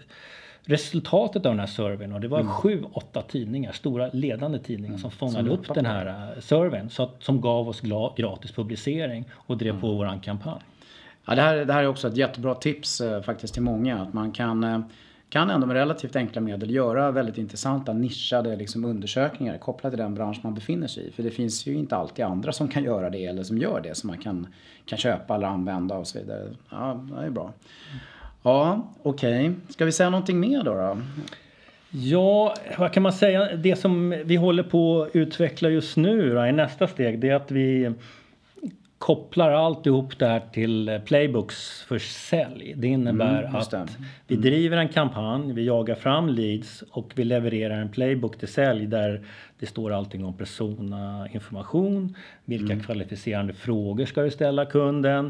resultatet 0.66 1.46
av 1.46 1.52
den 1.52 1.60
här 1.60 1.68
surveyn 1.68 2.14
och 2.14 2.22
det 2.22 2.28
var 2.28 2.40
Mm. 2.40 2.52
sju, 2.52 2.84
åtta 2.94 3.22
tidningar, 3.22 3.72
stora 3.72 4.10
ledande 4.14 4.60
tidningar 4.60 4.98
som 4.98 5.12
fångade 5.12 5.40
Som 5.40 5.50
upp 5.50 5.74
den 5.74 5.86
här 5.86 6.06
eh, 6.36 6.40
surveyn 6.42 6.90
så 6.90 7.04
att, 7.04 7.16
som 7.24 7.42
gav 7.42 7.70
oss 7.70 7.82
gratis 8.18 8.52
publicering 8.52 9.26
och 9.34 9.58
drev 9.58 9.70
Mm. 9.70 9.82
på 9.82 9.94
våran 9.94 10.20
kampanj. 10.20 10.62
Ja, 11.26 11.36
det, 11.36 11.42
här, 11.42 11.66
det 11.66 11.74
här 11.74 11.84
är 11.84 11.88
också 11.88 12.08
ett 12.08 12.18
jättebra 12.18 12.56
tips 12.56 13.02
eh, 13.02 13.22
faktiskt 13.22 13.54
till 13.54 13.64
många. 13.64 14.02
Att 14.02 14.14
man 14.14 14.32
kan, 14.32 14.64
eh, 14.64 14.80
kan 15.30 15.50
ändå 15.50 15.68
med 15.68 15.74
relativt 15.74 16.16
enkla 16.16 16.42
medel 16.42 16.72
göra 16.72 17.12
väldigt 17.12 17.38
intressanta 17.38 17.94
nischade 17.94 18.56
liksom, 18.56 18.86
undersökningar 18.86 19.58
kopplat 19.58 19.92
till 19.92 20.00
den 20.00 20.16
bransch 20.16 20.40
man 20.44 20.54
befinner 20.54 20.88
sig 20.88 21.08
i. 21.08 21.12
För 21.12 21.24
det 21.24 21.32
finns 21.32 21.68
ju 21.68 21.74
inte 21.74 21.96
alltid 21.96 22.26
andra 22.26 22.52
som 22.52 22.68
kan 22.68 22.84
göra 22.84 23.10
det 23.10 23.26
eller 23.26 23.44
som 23.44 23.58
gör 23.58 23.82
det 23.82 23.96
som 23.98 24.08
man 24.08 24.18
kan, 24.18 24.48
kan 24.86 24.98
köpa 24.98 25.36
eller 25.36 25.48
använda 25.48 25.98
och 25.98 26.08
så 26.08 26.20
vidare. 26.20 26.50
Ja, 26.70 27.06
det 27.20 27.26
är 27.26 27.30
bra. 27.30 27.54
Ja, 28.46 28.88
okej. 29.04 29.52
Ska 29.70 29.86
vi 29.86 29.92
säga 29.92 30.10
någonting 30.10 30.40
mer 30.40 30.64
då? 30.64 30.74
då? 30.74 30.98
Ja, 31.90 32.56
vad 32.78 32.94
kan 32.94 33.04
man 33.04 33.14
säga? 33.14 33.56
Det 33.56 33.76
som 33.76 34.10
vi 34.26 34.36
håller 34.36 34.64
på 34.64 35.02
att 35.02 35.16
utveckla 35.16 35.70
just 35.70 35.98
nu 35.98 36.34
då, 36.34 36.46
i 36.46 36.52
nästa 36.52 36.88
steg 36.88 37.20
det 37.20 37.30
är 37.30 37.36
att 37.36 37.52
vi 37.52 37.92
kopplar 38.98 39.52
alltihop 39.52 40.20
det 40.20 40.28
här 40.28 40.42
till 40.54 41.00
playbooks 41.06 41.82
för 41.88 42.00
sälj. 42.00 42.74
Det 42.78 42.88
innebär 42.88 43.44
Mm, 43.44 43.56
att 43.56 43.72
det. 43.72 43.88
vi 44.28 44.36
driver 44.36 44.78
en 44.78 44.88
kampanj, 44.90 45.54
vi 45.54 45.66
jagar 45.66 45.96
fram 45.96 46.30
leads 46.30 46.84
och 46.92 47.12
vi 47.16 47.24
levererar 47.24 47.76
en 47.82 47.90
playbook 47.90 48.38
till 48.40 48.48
sälj 48.48 48.86
där 48.88 49.22
det 49.60 49.66
står 49.66 49.92
allting 49.94 50.26
om 50.26 50.34
persona 50.34 51.28
information, 51.32 52.16
vilka 52.46 52.74
Mm. 52.74 52.84
kvalificerande 52.86 53.54
frågor 53.54 54.06
ska 54.06 54.22
du 54.22 54.32
ställa 54.32 54.66
kunden, 54.66 55.26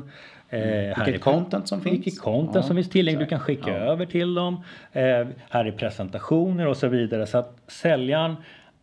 eh, 0.49 0.59
här 0.59 0.65
är- 1.01 1.05
Vilket 1.05 1.21
content 1.21 1.67
som 1.67 1.81
finns. 1.81 1.93
vilket 1.93 2.19
content 2.21 2.55
Ja, 2.55 2.63
som 2.63 2.75
finns 2.75 2.89
tillgängligt. 2.89 3.19
Du 3.25 3.29
kan 3.29 3.39
skicka 3.39 3.69
Ja. 3.69 3.75
över 3.75 4.05
till 4.05 4.33
dem. 4.33 4.53
Eh, 4.91 5.01
här 5.49 5.65
är 5.65 5.71
presentationer 5.71 6.67
och 6.67 6.77
så 6.77 6.87
vidare. 6.87 7.25
Så 7.27 7.37
att 7.37 7.57
säljaren 7.67 8.35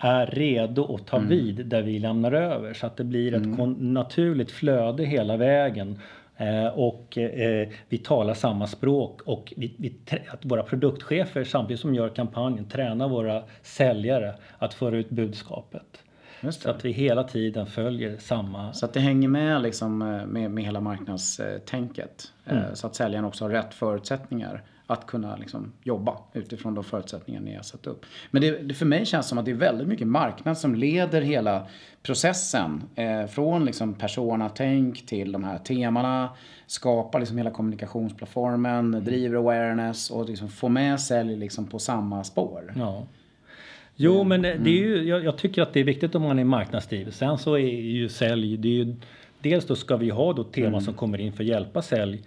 är 0.05 0.27
redo 0.27 0.95
att 0.95 1.07
ta 1.07 1.17
Mm. 1.17 1.29
vid 1.29 1.67
där 1.67 1.83
vi 1.83 1.99
lämnar 1.99 2.33
över. 2.33 2.75
Så 2.75 2.87
att 2.87 2.97
det 2.97 3.05
blir 3.05 3.35
ett 3.35 3.57
kon- 3.57 3.93
naturligt 3.95 4.51
flöde 4.51 5.05
hela 5.05 5.37
vägen. 5.37 5.99
Eh, 6.37 6.67
och 6.67 7.19
eh, 7.19 7.69
vi 7.89 7.99
talar 7.99 8.35
samma 8.35 8.67
språk 8.67 9.21
och 9.23 9.53
vi, 9.57 9.75
vi, 9.79 9.95
att 10.29 10.45
våra 10.45 10.63
produktchefer 10.63 11.45
samtidigt 11.45 11.81
som 11.81 11.95
gör 11.95 12.09
kampanjen 12.09 12.65
tränar 12.69 13.09
våra 13.09 13.43
säljare 13.63 14.35
att 14.59 14.75
föra 14.75 14.97
ut 14.97 15.11
budskapet. 15.11 16.03
Så 16.51 16.71
att 16.71 16.85
vi 16.85 16.93
hela 16.93 17.25
tiden 17.25 17.67
följer 17.67 18.17
samma 18.19 18.73
Så 18.73 18.87
att 18.87 18.95
det 18.95 19.01
hänger 19.01 19.29
med 19.29 19.63
liksom 19.63 20.03
eh, 20.03 20.27
med, 20.27 20.51
med 20.51 20.65
hela 20.65 20.81
marknadstänket. 20.81 22.33
Eh, 22.47 22.53
Mm. 22.57 22.75
Så 22.75 22.87
att 22.87 22.95
säljaren 22.95 23.25
också 23.25 23.45
har 23.45 23.51
rätt 23.51 23.75
förutsättningar 23.75 24.63
att 24.93 25.07
kunna 25.07 25.37
liksom 25.37 25.73
jobba 25.83 26.19
utifrån 26.33 26.75
de 26.75 26.85
förutsättningar 26.85 27.41
ni 27.41 27.55
har 27.55 27.63
satt 27.63 27.87
upp. 27.87 28.07
Men 28.31 28.43
det, 28.43 28.51
det 28.63 28.75
för 28.75 28.87
mig 28.87 29.07
känns 29.07 29.29
som 29.29 29.39
att 29.39 29.45
det 29.45 29.51
är 29.51 29.55
väldigt 29.55 29.89
mycket 29.89 30.07
marknad 30.07 30.59
som 30.59 30.75
leder 30.75 31.21
hela 31.23 31.67
processen. 32.03 32.83
Eh, 32.95 33.27
från 33.27 33.65
liksom 33.65 33.95
persona-tänk 33.95 35.07
till 35.07 35.33
de 35.33 35.45
här 35.45 35.59
temana. 35.59 36.31
Skapar 36.67 37.19
liksom 37.19 37.39
hela 37.39 37.51
kommunikationsplattformen, 37.51 38.87
Mm. 38.95 39.05
driver 39.05 39.37
awareness 39.37 40.11
och 40.11 40.29
liksom 40.29 40.49
får 40.49 40.69
med 40.69 41.01
sälj 41.01 41.37
liksom 41.37 41.67
på 41.67 41.79
samma 41.79 42.25
spår. 42.25 42.73
Ja. 42.77 43.07
Jo, 43.97 44.25
men 44.25 44.43
det 44.43 44.49
är 44.49 44.69
ju, 44.69 45.03
jag, 45.09 45.25
jag 45.25 45.37
tycker 45.39 45.63
att 45.63 45.73
det 45.73 45.81
är 45.81 45.85
viktigt 45.85 46.15
om 46.15 46.23
man 46.23 46.39
är 46.39 46.45
marknadsdriven. 46.45 47.13
Sen 47.13 47.39
så 47.39 47.55
är 47.55 47.81
ju 47.81 48.09
sälj, 48.09 48.57
det 48.57 48.69
är 48.69 48.73
ju, 48.73 48.97
dels 49.41 49.67
då 49.67 49.77
ska 49.77 49.97
vi 49.97 50.11
ha 50.11 50.33
då 50.33 50.45
teman 50.45 50.83
som 50.83 50.95
kommer 50.95 51.19
in 51.19 51.33
för 51.33 51.43
att 51.45 51.49
hjälpa 51.49 51.83
sälj 51.83 52.23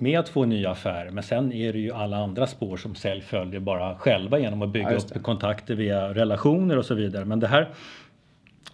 med 0.00 0.18
att 0.18 0.28
få 0.28 0.44
nya 0.44 0.70
affärer. 0.70 1.10
Men 1.10 1.22
sen 1.22 1.52
är 1.52 1.72
det 1.72 1.78
ju 1.78 1.92
alla 1.92 2.16
andra 2.16 2.46
spår 2.46 2.76
som 2.76 2.94
sälj 2.94 3.20
följer 3.20 3.60
bara 3.60 3.98
själva 3.98 4.38
genom 4.38 4.62
att 4.62 4.68
bygga 4.68 4.92
Ja, 4.92 4.96
upp 4.96 5.22
kontakter 5.22 5.74
via 5.74 6.14
relationer 6.14 6.78
och 6.78 6.84
så 6.84 6.94
vidare. 6.94 7.24
Men 7.24 7.40
det 7.40 7.46
här, 7.46 7.68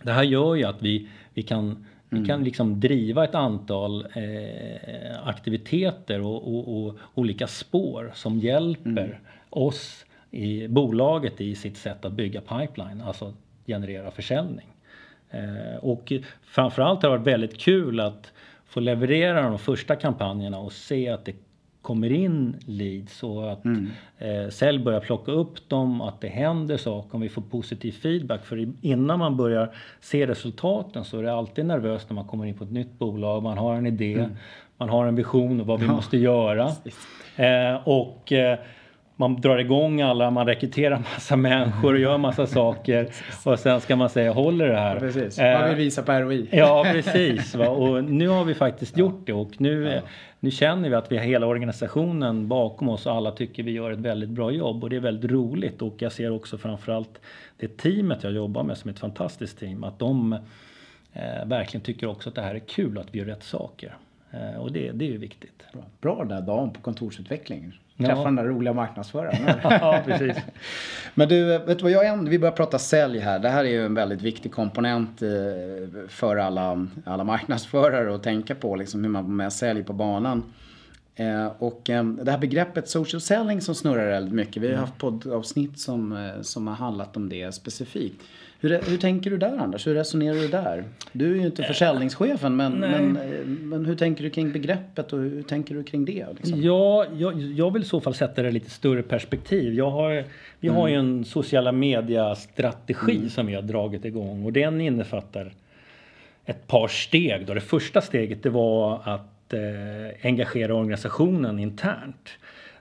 det 0.02 0.12
här 0.12 0.22
gör 0.22 0.54
ju 0.54 0.64
att 0.64 0.82
vi, 0.82 1.08
vi 1.34 1.42
kan 1.42 1.86
vi 2.08 2.26
kan 2.26 2.44
liksom 2.44 2.80
driva 2.80 3.24
ett 3.24 3.34
antal 3.34 4.06
eh, 4.14 5.28
aktiviteter 5.28 6.20
och, 6.20 6.54
och, 6.54 6.86
och 6.86 6.96
olika 7.14 7.46
spår 7.46 8.12
som 8.14 8.38
hjälper 8.38 9.20
oss 9.50 10.06
i 10.30 10.68
bolaget 10.68 11.40
i 11.40 11.54
sitt 11.54 11.76
sätt 11.76 12.04
att 12.04 12.12
bygga 12.12 12.40
pipeline, 12.40 13.00
alltså 13.00 13.34
generera 13.66 14.10
försäljning. 14.10 14.66
Eh, 15.30 15.76
och 15.80 16.12
framförallt 16.42 17.02
har 17.02 17.10
det 17.10 17.16
varit 17.16 17.26
väldigt 17.26 17.58
kul 17.58 18.00
att 18.00 18.32
få 18.76 18.80
leverera 18.80 19.42
de 19.42 19.58
första 19.58 19.96
kampanjerna 19.96 20.58
och 20.58 20.72
se 20.72 21.08
att 21.08 21.24
det 21.24 21.34
kommer 21.82 22.12
in 22.12 22.56
leads 22.66 23.22
och 23.22 23.52
att 23.52 23.64
eh, 24.18 24.48
sälj 24.50 24.78
börjar 24.78 25.00
plocka 25.00 25.32
upp 25.32 25.68
dem, 25.68 26.00
att 26.00 26.20
det 26.20 26.28
händer 26.28 26.76
saker, 26.76 27.14
om 27.14 27.20
vi 27.20 27.28
får 27.28 27.42
positiv 27.42 27.92
feedback. 27.92 28.44
För 28.44 28.68
innan 28.80 29.18
man 29.18 29.36
börjar 29.36 29.74
se 30.00 30.26
resultaten 30.26 31.04
så 31.04 31.18
är 31.18 31.22
det 31.22 31.32
alltid 31.32 31.66
nervöst 31.66 32.10
när 32.10 32.14
man 32.14 32.24
kommer 32.24 32.46
in 32.46 32.54
på 32.54 32.64
ett 32.64 32.72
nytt 32.72 32.98
bolag, 32.98 33.42
man 33.42 33.58
har 33.58 33.74
en 33.74 33.86
idé, 33.86 34.28
man 34.76 34.88
har 34.88 35.06
en 35.06 35.14
vision 35.14 35.60
och 35.60 35.66
vad 35.66 35.80
vi 35.80 35.86
måste 35.86 36.16
göra. 36.16 36.72
Eh, 37.36 37.88
och 37.88 38.32
eh, 38.32 38.58
man 39.16 39.40
drar 39.40 39.58
igång 39.58 40.00
alla, 40.00 40.30
man 40.30 40.46
rekryterar 40.46 40.98
massa 40.98 41.36
människor 41.36 41.94
och 41.94 42.00
gör 42.00 42.18
massa 42.18 42.46
saker. 42.46 43.08
Och 43.44 43.58
sen 43.58 43.80
ska 43.80 43.96
man 43.96 44.10
säga, 44.10 44.32
håller 44.32 44.68
det 44.68 44.78
här? 44.78 45.00
Precis, 45.00 45.38
Eh, 45.38 45.60
man 45.60 45.68
vill 45.68 45.78
visa 45.78 46.02
på 46.02 46.12
ROI. 46.12 46.48
Ja, 46.52 46.86
precis. 46.92 47.54
Va? 47.54 47.68
Och 47.68 48.04
nu 48.04 48.28
har 48.28 48.44
vi 48.44 48.54
faktiskt 48.54 48.98
gjort 48.98 49.26
det 49.26 49.32
och 49.32 49.60
nu, 49.60 50.00
nu 50.40 50.50
känner 50.50 50.88
vi 50.88 50.94
att 50.94 51.12
vi 51.12 51.16
har 51.16 51.24
hela 51.24 51.46
organisationen 51.46 52.48
bakom 52.48 52.88
oss 52.88 53.06
och 53.06 53.12
alla 53.12 53.30
tycker 53.30 53.62
vi 53.62 53.70
gör 53.70 53.90
ett 53.90 53.98
väldigt 53.98 54.30
bra 54.30 54.50
jobb 54.50 54.84
och 54.84 54.90
det 54.90 54.96
är 54.96 55.00
väldigt 55.00 55.30
roligt 55.30 55.82
och 55.82 55.94
jag 55.98 56.12
ser 56.12 56.30
också 56.30 56.58
framförallt 56.58 57.20
det 57.56 57.76
teamet 57.76 58.22
jag 58.22 58.32
jobbar 58.32 58.62
med 58.62 58.78
som 58.78 58.88
är 58.88 58.92
ett 58.92 58.98
fantastiskt 59.00 59.58
team 59.58 59.84
att 59.84 59.98
de 59.98 60.32
eh, 61.12 61.46
verkligen 61.46 61.84
tycker 61.84 62.06
också 62.06 62.28
att 62.28 62.34
det 62.34 62.42
här 62.42 62.54
är 62.54 62.58
kul 62.58 62.98
att 62.98 63.06
vi 63.10 63.18
gör 63.18 63.26
rätt 63.26 63.44
saker. 63.44 63.96
Eh, 64.30 64.60
och 64.60 64.72
det, 64.72 64.90
det 64.92 65.04
är 65.04 65.10
ju 65.10 65.18
viktigt. 65.18 65.64
Bra. 65.72 65.82
Bra 66.00 66.18
den 66.18 66.28
där 66.28 66.40
dagen 66.40 66.70
på 66.70 66.80
kontorsutveckling. 66.80 67.72
Ja. 67.96 68.06
Träffa 68.06 68.24
den 68.24 68.36
där 68.36 68.44
roliga 68.44 68.72
marknadsföraren. 68.72 69.36
ja, 69.62 70.02
precis. 70.04 70.36
Men 71.14 71.28
du, 71.28 71.58
vet 71.58 71.78
du 71.78 71.82
vad 71.82 71.92
jag 71.92 72.06
än, 72.06 72.28
vi 72.28 72.38
börjar 72.38 72.52
prata 72.52 72.78
sälj 72.78 73.18
här. 73.18 73.38
Det 73.38 73.48
här 73.48 73.64
är 73.64 73.68
ju 73.68 73.86
en 73.86 73.94
väldigt 73.94 74.22
viktig 74.22 74.52
komponent 74.52 75.22
eh, 75.22 75.28
för 76.08 76.36
alla, 76.36 76.86
alla 77.04 77.24
marknadsförare 77.24 78.14
att 78.14 78.22
tänka 78.22 78.54
på 78.54 78.76
liksom 78.76 79.04
hur 79.04 79.10
man 79.10 79.24
får 79.24 79.32
med 79.32 79.52
sälj 79.52 79.84
på 79.84 79.92
banan. 79.92 80.42
Eh, 81.16 81.46
och 81.58 81.90
eh, 81.90 82.04
det 82.04 82.30
här 82.30 82.38
begreppet 82.38 82.88
social 82.88 83.20
selling 83.20 83.60
som 83.60 83.74
snurrar 83.74 84.06
väldigt 84.06 84.34
mycket. 84.34 84.62
Vi 84.62 84.68
har 84.68 84.76
haft 84.76 84.98
poddavsnitt 84.98 85.78
som, 85.78 86.12
eh, 86.12 86.42
som 86.42 86.66
har 86.66 86.74
handlat 86.74 87.16
om 87.16 87.28
det 87.28 87.54
specifikt. 87.54 88.22
Hur, 88.60 88.80
hur 88.90 88.98
tänker 88.98 89.30
du 89.30 89.38
där 89.38 89.56
Anders? 89.58 89.86
Hur 89.86 89.94
resonerar 89.94 90.34
du 90.34 90.48
där? 90.48 90.84
Du 91.12 91.32
är 91.32 91.36
ju 91.36 91.46
inte 91.46 91.62
försäljningschefen 91.62 92.56
men, 92.56 92.72
men, 92.72 93.16
eh, 93.16 93.46
men 93.46 93.86
hur 93.86 93.94
tänker 93.94 94.24
du 94.24 94.30
kring 94.30 94.52
begreppet 94.52 95.12
och 95.12 95.18
hur 95.18 95.42
tänker 95.42 95.74
du 95.74 95.84
kring 95.84 96.04
det? 96.04 96.26
Liksom? 96.36 96.62
Ja, 96.62 97.06
jag, 97.16 97.40
jag 97.40 97.72
vill 97.72 97.82
i 97.82 97.86
så 97.86 98.00
fall 98.00 98.14
sätta 98.14 98.42
det 98.42 98.48
i 98.48 98.52
lite 98.52 98.70
större 98.70 99.02
perspektiv. 99.02 99.74
Jag 99.74 99.90
har, 99.90 100.24
vi 100.60 100.68
har 100.68 100.88
ju 100.88 100.94
en 100.94 101.24
sociala 101.24 101.72
media-strategi 101.72 103.30
som 103.30 103.46
vi 103.46 103.54
har 103.54 103.62
dragit 103.62 104.04
igång 104.04 104.44
och 104.44 104.52
den 104.52 104.80
innefattar 104.80 105.52
ett 106.44 106.66
par 106.66 106.88
steg. 106.88 107.46
Då. 107.46 107.54
Det 107.54 107.60
första 107.60 108.00
steget 108.00 108.42
det 108.42 108.50
var 108.50 109.00
att 109.04 109.35
eh, 109.52 110.26
engagera 110.26 110.74
organisationen 110.74 111.58
internt. 111.58 112.30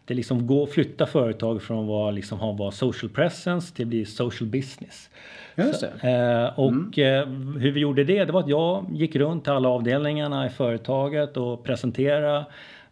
Det 0.06 0.14
liksom 0.14 0.48
gå, 0.48 0.68
flytta 0.68 1.06
företag 1.06 1.62
från 1.62 2.08
att 2.08 2.14
liksom, 2.14 2.40
ha 2.40 2.52
vara 2.52 2.72
social 2.72 3.10
presence 3.10 3.76
till 3.76 3.86
att 3.86 3.90
bli 3.90 4.06
social 4.06 4.50
business. 4.50 5.10
Just 5.56 5.82
det. 6.02 6.10
Eh, 6.10 6.60
och 6.60 7.00
eh, 7.00 7.28
hur 7.60 7.72
vi 7.72 7.80
gjorde 7.80 8.04
det, 8.04 8.26
det 8.26 8.32
var 8.32 8.40
att 8.40 8.50
jag 8.50 8.86
gick 8.92 9.16
runt 9.16 9.44
till 9.44 9.54
alla 9.54 9.70
avdelningarna 9.70 10.46
i 10.46 10.50
företaget 10.50 11.38
och 11.38 11.64
presenterade 11.64 12.46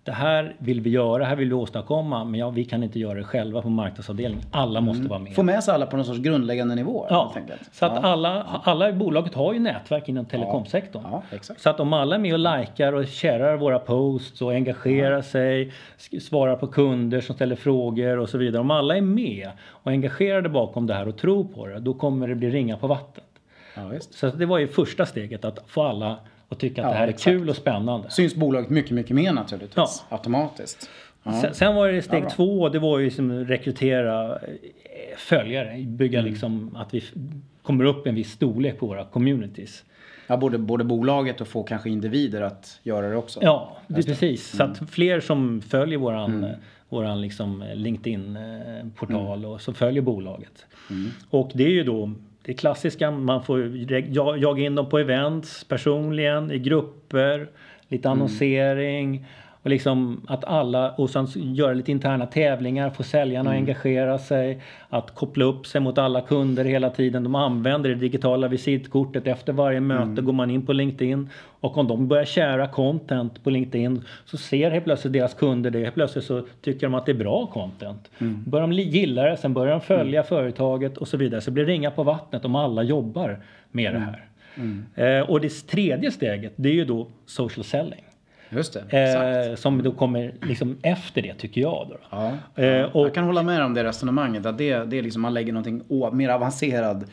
det 0.04 0.12
här 0.12 0.56
vill 0.58 0.82
vi 0.82 0.89
göra, 0.89 1.18
det 1.18 1.26
här 1.26 1.36
vill 1.36 1.48
vi 1.50 1.54
åstadkomma, 1.54 2.24
men 2.24 2.39
ja, 2.39 2.50
vi 2.50 2.66
kan 2.66 2.84
inte 2.84 3.00
göra 3.00 3.13
det 3.13 3.24
själva 3.24 3.62
på 3.62 3.70
marknadsavdelningen. 3.70 4.46
Alla 4.52 4.82
måste 4.82 5.08
vara 5.08 5.20
med. 5.20 5.36
Få 5.36 5.44
med 5.44 5.63
sig 5.63 5.74
alla 5.74 5.86
på 5.86 5.98
någon 5.98 6.06
sorts 6.06 6.20
grundläggande 6.20 6.76
nivå. 6.76 7.06
Ja, 7.10 7.34
så 7.72 7.86
att 7.86 7.92
Ja. 7.96 8.02
alla, 8.10 8.44
alla 8.63 8.89
i 8.89 8.94
bolaget 8.94 9.34
har 9.34 9.54
ju 9.54 9.60
nätverk 9.60 10.10
inom 10.10 10.26
telekomsektorn. 10.26 11.04
Ja. 11.12 11.24
Så 11.58 11.70
att 11.70 11.80
om 11.80 11.94
alla 11.94 12.16
är 12.16 12.20
med 12.20 12.34
och 12.34 12.39
likar 12.60 12.94
och 12.94 13.10
sharear 13.10 13.58
våra 13.58 13.80
posts 13.80 14.42
och 14.42 14.52
engagerar 14.52 15.22
sig, 15.22 15.74
svarar 16.22 16.56
på 16.56 16.68
kunder 16.68 17.22
som 17.22 17.36
ställer 17.36 17.56
frågor 17.56 18.18
och 18.20 18.30
så 18.30 18.38
vidare. 18.38 18.62
Om 18.62 18.72
alla 18.72 18.98
är 18.98 19.02
med 19.02 19.50
och 19.68 19.92
engagerade 19.92 20.50
bakom 20.50 20.88
det 20.88 20.94
här 20.94 21.08
och 21.08 21.18
tror 21.18 21.44
på 21.44 21.68
det, 21.68 21.80
då 21.80 21.94
kommer 21.94 22.28
det 22.28 22.36
bli 22.36 22.50
ringa 22.50 22.78
på 22.78 22.88
vattnet. 22.88 23.26
Så 24.12 24.28
det 24.28 24.46
var 24.46 24.58
ju 24.58 24.68
första 24.68 25.06
steget, 25.06 25.46
att 25.46 25.63
få 25.68 25.84
alla 25.84 26.16
att 26.54 26.60
tycka 26.60 26.82
att 26.82 26.88
Ja, 26.88 26.92
det 26.92 26.98
här 26.98 27.04
är 27.04 27.10
exakt. 27.10 27.24
kul 27.24 27.50
och 27.50 27.56
spännande. 27.56 28.10
Syns 28.12 28.36
bolaget 28.36 28.70
mycket, 28.70 28.92
mycket 28.92 29.16
mer 29.16 29.34
naturligtvis. 29.34 30.04
Automatiskt. 30.10 30.89
Ja. 31.24 31.42
Sen, 31.42 31.54
sen 31.54 31.76
var 31.76 31.88
det 31.92 32.02
steg 32.02 32.24
Ja, 32.24 32.30
två, 32.30 32.70
det 32.70 32.80
var 32.80 33.00
ju 33.00 33.10
som 33.12 33.32
rekrytera 33.46 34.32
eh, 34.32 34.38
följare, 35.18 35.78
bygga 35.84 36.20
Mm. 36.20 36.32
liksom 36.32 36.76
att 36.76 36.94
vi 36.94 37.04
kommer 37.62 37.86
upp 37.86 38.08
en 38.08 38.16
viss 38.16 38.32
storlek 38.32 38.80
på 38.80 38.86
våra 38.88 39.06
communities. 39.06 39.84
Ja, 40.28 40.38
både, 40.38 40.58
både 40.58 40.84
bolaget 40.84 41.42
och 41.42 41.48
få 41.48 41.63
kanske 41.63 41.89
individer 41.89 42.42
att 42.42 42.80
göra 42.84 43.10
det 43.10 43.16
också. 43.16 43.39
Ja, 43.44 43.78
det, 43.88 44.04
precis. 44.04 44.50
Så 44.58 44.63
att 44.63 44.89
fler 44.92 45.20
som 45.20 45.62
följer 45.62 45.98
våran, 46.00 46.48
våran 46.89 47.22
liksom 47.22 47.63
LinkedIn-portal 47.76 49.38
Mm. 49.39 49.52
och 49.52 49.62
så 49.62 49.74
följer 49.74 50.02
bolaget. 50.02 50.66
Och 51.30 51.52
det 51.54 51.63
är 51.63 51.70
ju 51.70 51.84
då 51.84 52.12
det 52.45 52.53
klassiska, 52.53 53.12
man 53.12 53.43
får 53.43 53.71
jaga 54.38 54.63
in 54.63 54.75
dem 54.75 54.89
på 54.89 54.99
events 54.99 55.63
personligen, 55.63 56.51
i 56.51 56.60
grupper, 56.60 57.47
lite 57.88 58.08
Mm. 58.08 58.17
annonsering. 58.17 59.25
Och 59.63 59.69
liksom 59.69 60.21
att 60.28 60.43
alla, 60.45 60.91
och 60.91 61.10
sen 61.10 61.28
göra 61.36 61.73
lite 61.73 61.91
interna 61.91 62.26
tävlingar, 62.26 62.89
få 62.89 63.04
säljarna 63.04 63.49
Mm. 63.49 63.63
att 63.63 63.67
engagera 63.69 64.17
sig. 64.19 64.62
Att 64.89 65.15
koppla 65.15 65.45
upp 65.45 65.67
sig 65.67 65.82
mot 65.82 65.97
alla 65.97 66.21
kunder 66.21 66.65
hela 66.65 66.89
tiden. 66.89 67.23
De 67.23 67.36
använder 67.36 67.89
det 67.89 67.95
digitala 67.95 68.47
visitkortet. 68.47 69.28
Efter 69.28 69.54
varje 69.54 69.80
möte 69.80 70.04
Mm. 70.04 70.26
går 70.26 70.34
man 70.34 70.52
in 70.52 70.65
på 70.65 70.73
LinkedIn. 70.73 71.30
Och 71.60 71.78
om 71.78 71.88
de 71.88 72.08
börjar 72.08 72.26
kära 72.26 72.67
content 72.67 73.43
på 73.43 73.49
LinkedIn 73.49 74.02
så 74.26 74.38
ser 74.38 74.71
helt 74.71 74.86
plötsligt 74.86 75.13
deras 75.13 75.34
kunder 75.34 75.69
det. 75.71 75.80
Helt 75.80 75.95
plötsligt 75.95 76.26
så 76.26 76.45
tycker 76.62 76.88
de 76.88 76.93
att 76.93 77.06
det 77.06 77.12
är 77.12 77.13
bra 77.17 77.45
content. 77.45 78.12
Mm. 78.19 78.43
Börjar 78.47 78.67
de 78.67 78.73
gilla 78.73 79.23
det, 79.23 79.38
sen 79.38 79.54
börjar 79.54 79.71
de 79.71 79.82
följa 79.82 80.23
företaget 80.23 80.97
och 80.97 81.08
så 81.08 81.17
vidare. 81.17 81.41
Så 81.41 81.52
blir 81.52 81.65
det 81.65 81.71
ringa 81.71 81.91
på 81.91 82.04
vattnet 82.04 82.45
om 82.45 82.56
alla 82.56 82.84
jobbar 82.84 83.39
med 83.71 83.93
det 83.93 83.99
här. 83.99 84.26
Mm. 84.56 84.86
Eh, 84.95 85.30
och 85.30 85.41
det 85.41 85.67
tredje 85.67 86.12
steget 86.12 86.54
det 86.56 86.69
är 86.69 86.73
ju 86.73 86.86
då 86.86 87.08
social 87.26 87.63
selling. 87.63 88.04
Just 88.56 88.74
det, 88.74 88.80
exakt. 88.89 89.48
Eh, 89.50 89.56
som 89.56 89.84
då 89.84 89.92
kommer 89.92 90.34
liksom 90.42 90.78
efter 90.84 91.22
det 91.22 91.34
tycker 91.34 91.62
jag. 91.62 91.88
Då. 91.89 91.98
Ja, 92.10 92.32
Eh, 92.56 92.66
ja. 92.66 92.88
och- 92.88 93.06
Jag 93.06 93.13
kan 93.13 93.24
hålla 93.24 93.44
med 93.44 93.63
om 93.63 93.74
det 93.74 93.84
resonemanget. 93.84 94.46
Att 94.46 94.58
det, 94.58 94.78
det 94.84 94.98
är 94.98 95.02
liksom 95.04 95.22
man 95.22 95.34
lägger 95.34 95.54
någonting 95.54 95.82
mer 96.13 96.30
avancerad 96.30 97.04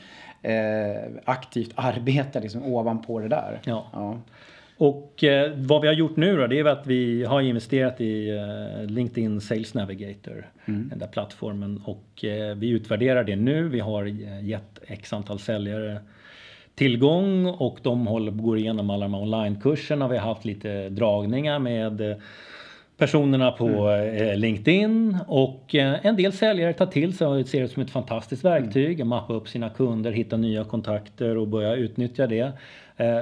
eh, 0.43 1.11
aktivt 1.25 1.73
arbete 1.75 2.41
liksom 2.41 2.63
ovanpå 2.65 3.21
det 3.21 3.29
där. 3.29 3.61
Ja. 3.65 3.87
Ja. 3.93 4.19
Och 4.77 5.25
eh, 5.25 5.53
vad 5.57 5.81
vi 5.83 5.87
har 5.89 5.95
gjort 5.95 6.17
nu 6.17 6.37
då, 6.37 6.47
det 6.47 6.59
är 6.59 6.65
att 6.65 6.87
vi 6.87 7.25
har 7.25 7.41
investerat 7.41 8.01
i 8.01 8.29
eh, 8.31 8.87
LinkedIn 8.91 9.41
Sales 9.41 9.75
Navigator, 9.75 10.47
den 10.65 10.99
där 10.99 11.07
plattformen. 11.07 11.83
Och 11.85 12.25
eh, 12.25 12.55
vi 12.57 12.69
utvärderar 12.69 13.25
det 13.25 13.37
nu. 13.37 13.69
Vi 13.69 13.81
har 13.81 14.07
eh, 14.07 14.45
gett 14.49 14.79
x 14.87 15.13
antal 15.13 15.39
säljare 15.39 16.01
tillgång 16.75 17.47
och 17.47 17.79
de 17.83 18.07
håller, 18.07 18.33
går 18.33 18.59
igenom 18.59 18.91
alla 18.91 19.05
de 19.05 19.15
här 19.15 19.23
onlinekurserna. 19.23 20.09
Vi 20.09 20.19
har 20.19 20.29
haft 20.29 20.45
lite 20.45 20.89
dragningar 20.89 21.59
med 21.59 22.01
eh, 22.01 22.17
personerna 22.97 23.51
på 23.51 23.91
eh, 23.91 24.37
LinkedIn 24.37 25.19
och 25.27 25.75
eh, 25.75 26.07
en 26.07 26.17
del 26.17 26.33
säljare 26.33 26.73
tar 26.73 26.87
till 26.87 27.17
sig 27.17 27.27
och 27.27 27.49
ser 27.49 27.63
det 27.63 27.69
som 27.69 27.83
ett 27.83 27.91
fantastiskt 27.91 28.45
verktyg. 28.45 29.07
Mappa 29.07 29.33
upp 29.33 29.49
sina 29.49 29.71
kunder, 29.71 30.13
hitta 30.13 30.37
nya 30.37 30.65
kontakter 30.65 31.37
och 31.37 31.49
börja 31.49 31.75
utnyttja 31.75 32.27
det. 32.27 32.53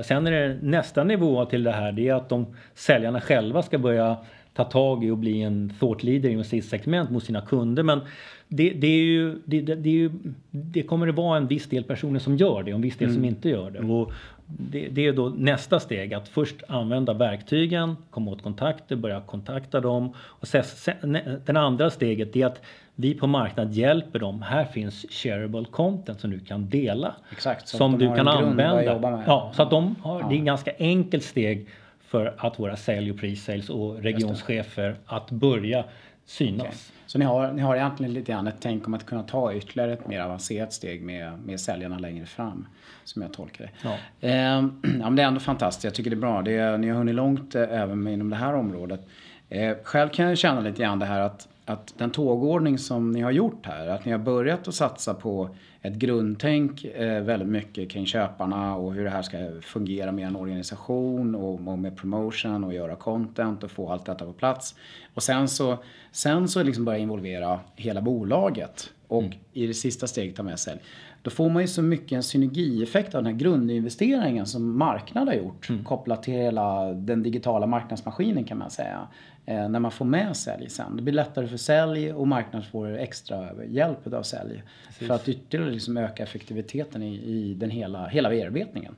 Sen 0.04 0.26
är 0.26 0.30
det 0.30 0.58
nästa 0.62 1.04
nivå 1.04 1.44
till 1.44 1.62
det 1.62 1.72
här, 1.72 1.92
det 1.92 2.08
är 2.08 2.14
att 2.14 2.28
de 2.28 2.46
säljarna 2.74 3.20
själva 3.20 3.62
ska 3.62 3.78
börja 3.78 4.16
ta 4.58 4.64
tag 4.64 5.04
i 5.04 5.10
och 5.10 5.18
bli 5.18 5.42
en 5.42 5.72
thought 5.80 6.02
leader 6.02 6.28
inom 6.28 6.44
sitt 6.44 6.64
segment 6.64 7.10
mot 7.10 7.24
sina 7.24 7.40
kunder. 7.40 7.82
Men 7.82 8.00
det, 8.48 8.70
det, 8.70 8.86
är 8.86 9.04
ju, 9.04 9.38
det, 9.44 9.60
det, 9.60 9.74
det, 9.74 9.88
är 9.88 9.92
ju, 9.92 10.10
det 10.50 10.82
kommer 10.82 11.08
att 11.08 11.14
vara 11.14 11.36
en 11.36 11.46
viss 11.46 11.66
del 11.66 11.84
personer 11.84 12.18
som 12.18 12.36
gör 12.36 12.62
det 12.62 12.72
och 12.72 12.76
en 12.76 12.82
viss 12.82 12.96
del 12.96 13.14
som 13.14 13.24
inte 13.24 13.48
gör 13.48 13.70
det. 13.70 13.78
Och 13.78 14.12
det, 14.46 14.88
det 14.88 15.06
är 15.06 15.12
då 15.12 15.28
nästa 15.28 15.80
steg 15.80 16.14
att 16.14 16.28
först 16.28 16.56
använda 16.68 17.12
verktygen, 17.12 17.96
komma 18.10 18.30
åt 18.30 18.42
kontakter, 18.42 18.96
börja 18.96 19.20
kontakta 19.20 19.80
dem. 19.80 20.14
Och 20.18 20.48
sen, 20.48 20.64
sen, 20.64 21.18
den 21.44 21.56
andra 21.56 21.90
steget 21.90 22.36
är 22.36 22.46
att 22.46 22.62
vi 22.94 23.14
på 23.14 23.26
marknaden 23.26 23.72
hjälper 23.72 24.18
dem. 24.18 24.42
Här 24.42 24.64
finns 24.64 25.06
shareable 25.10 25.64
content 25.64 26.20
som 26.20 26.30
du 26.30 26.40
kan 26.40 26.68
dela. 26.68 27.14
Exakt, 27.32 27.68
som 27.68 27.98
du 27.98 28.06
kan 28.06 28.18
en 28.18 28.28
använda. 28.28 29.22
Ja, 29.26 29.52
så 29.54 29.62
att 29.62 29.70
de 29.70 29.96
har, 30.02 30.28
det 30.28 30.34
är 30.34 30.38
ett 30.38 30.44
ganska 30.44 30.72
enkelt 30.78 31.24
steg 31.24 31.66
för 32.00 32.34
att 32.38 32.60
våra 32.60 32.76
sälj 32.76 33.10
och 33.10 33.16
pre-sales 33.16 33.70
och 33.70 34.02
regionschefer 34.02 34.96
att 35.06 35.30
börja 35.30 35.84
synas. 36.28 36.66
Okej. 36.66 36.76
Så 37.06 37.18
ni 37.18 37.24
har, 37.24 37.52
ni 37.52 37.62
har 37.62 37.76
egentligen 37.76 38.12
lite 38.12 38.32
grann 38.32 38.46
ett 38.46 38.56
tänk 38.60 38.86
om 38.86 38.94
att 38.94 39.06
kunna 39.06 39.22
ta 39.22 39.54
ytterligare 39.54 39.92
ett 39.92 40.06
mer 40.06 40.20
avancerat 40.20 40.72
steg 40.72 41.02
med, 41.02 41.38
med 41.38 41.60
säljarna 41.60 41.98
längre 41.98 42.26
fram. 42.26 42.66
Som 43.04 43.22
jag 43.22 43.32
tolkar 43.32 43.64
det. 43.64 43.70
Ja. 43.88 43.96
Ehm, 44.28 44.80
ja, 44.82 45.04
men 45.04 45.16
det 45.16 45.22
är 45.22 45.26
ändå 45.26 45.40
fantastiskt. 45.40 45.84
Jag 45.84 45.94
tycker 45.94 46.10
det 46.10 46.16
är 46.16 46.20
bra. 46.20 46.42
Det 46.42 46.78
ni 46.78 46.88
har 46.88 46.96
hunnit 46.96 47.14
långt 47.14 47.54
eh, 47.54 47.62
även 47.62 48.08
inom 48.08 48.30
det 48.30 48.36
här 48.36 48.54
området. 48.54 49.08
Eh, 49.48 49.76
själv 49.82 50.08
kan 50.08 50.28
jag 50.28 50.38
känna 50.38 50.60
lite 50.60 50.82
grann 50.82 50.98
det 50.98 51.06
här 51.06 51.20
att, 51.20 51.48
att 51.70 51.94
den 51.98 52.10
tågordning 52.10 52.78
som 52.78 53.10
ni 53.10 53.20
har 53.20 53.30
gjort 53.30 53.66
här. 53.66 53.86
Att 53.86 54.04
ni 54.04 54.12
har 54.12 54.18
börjat 54.18 54.68
att 54.68 54.74
satsa 54.74 55.14
på 55.14 55.48
ett 55.82 55.94
grundtänk 55.94 56.84
eh, 56.84 57.22
väldigt 57.22 57.48
mycket 57.48 57.90
kring 57.90 58.06
köparna 58.06 58.76
och 58.76 58.94
hur 58.94 59.04
det 59.04 59.10
här 59.10 59.22
ska 59.22 59.38
fungera 59.62 60.12
med 60.12 60.26
en 60.26 60.36
organisation 60.36 61.34
och, 61.34 61.54
och 61.54 61.78
med 61.78 61.96
promotion 61.96 62.64
och 62.64 62.74
göra 62.74 62.96
content 62.96 63.64
och 63.64 63.70
få 63.70 63.92
allt 63.92 64.04
detta 64.04 64.24
på 64.24 64.32
plats. 64.32 64.74
Och 65.14 65.22
sen 65.22 65.48
så, 65.48 65.78
sen 66.12 66.48
så 66.48 66.62
liksom 66.62 66.84
börja 66.84 66.98
involvera 66.98 67.60
hela 67.76 68.00
bolaget 68.00 68.90
och 69.08 69.36
i 69.52 69.66
det 69.66 69.74
sista 69.74 70.06
steget 70.06 70.36
ta 70.36 70.42
med 70.42 70.58
sälj. 70.58 70.80
Då 71.22 71.30
får 71.30 71.50
man 71.50 71.62
ju 71.62 71.68
så 71.68 71.82
mycket 71.82 72.12
en 72.12 72.22
synergieffekt 72.22 73.14
av 73.14 73.22
den 73.22 73.32
här 73.32 73.38
grundinvesteringen 73.38 74.46
som 74.46 74.78
marknad 74.78 75.28
har 75.28 75.34
gjort 75.34 75.68
kopplat 75.84 76.22
till 76.22 76.34
hela 76.34 76.92
den 76.92 77.22
digitala 77.22 77.66
marknadsmaskinen 77.66 78.44
kan 78.44 78.58
man 78.58 78.70
säga. 78.70 79.08
Eh, 79.46 79.68
när 79.68 79.80
man 79.80 79.90
får 79.90 80.04
med 80.04 80.36
sälj 80.36 80.70
sen. 80.70 80.96
Det 80.96 81.02
blir 81.02 81.14
lättare 81.14 81.46
för 81.46 81.56
sälj 81.56 82.12
och 82.12 82.28
marknaden 82.28 82.68
får 82.70 82.98
extra 82.98 83.64
hjälp 83.64 84.12
av 84.12 84.22
sälj. 84.22 84.62
För 84.90 85.10
att 85.10 85.28
ytterligare 85.28 85.72
liksom 85.72 85.96
öka 85.96 86.22
effektiviteten 86.22 87.02
i, 87.02 87.14
i 87.14 87.54
den 87.54 87.70
hela, 87.70 88.06
hela 88.06 88.28
bearbetningen. 88.28 88.94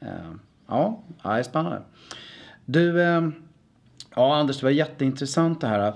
Eh, 0.00 0.08
ja, 0.66 1.00
ja, 1.22 1.32
det 1.32 1.38
är 1.38 1.42
spännande. 1.42 1.82
Du, 2.64 3.02
eh, 3.02 3.28
ja 4.16 4.36
Anders 4.36 4.60
det 4.60 4.66
var 4.66 4.70
jätteintressant 4.70 5.60
det 5.60 5.66
här. 5.66 5.94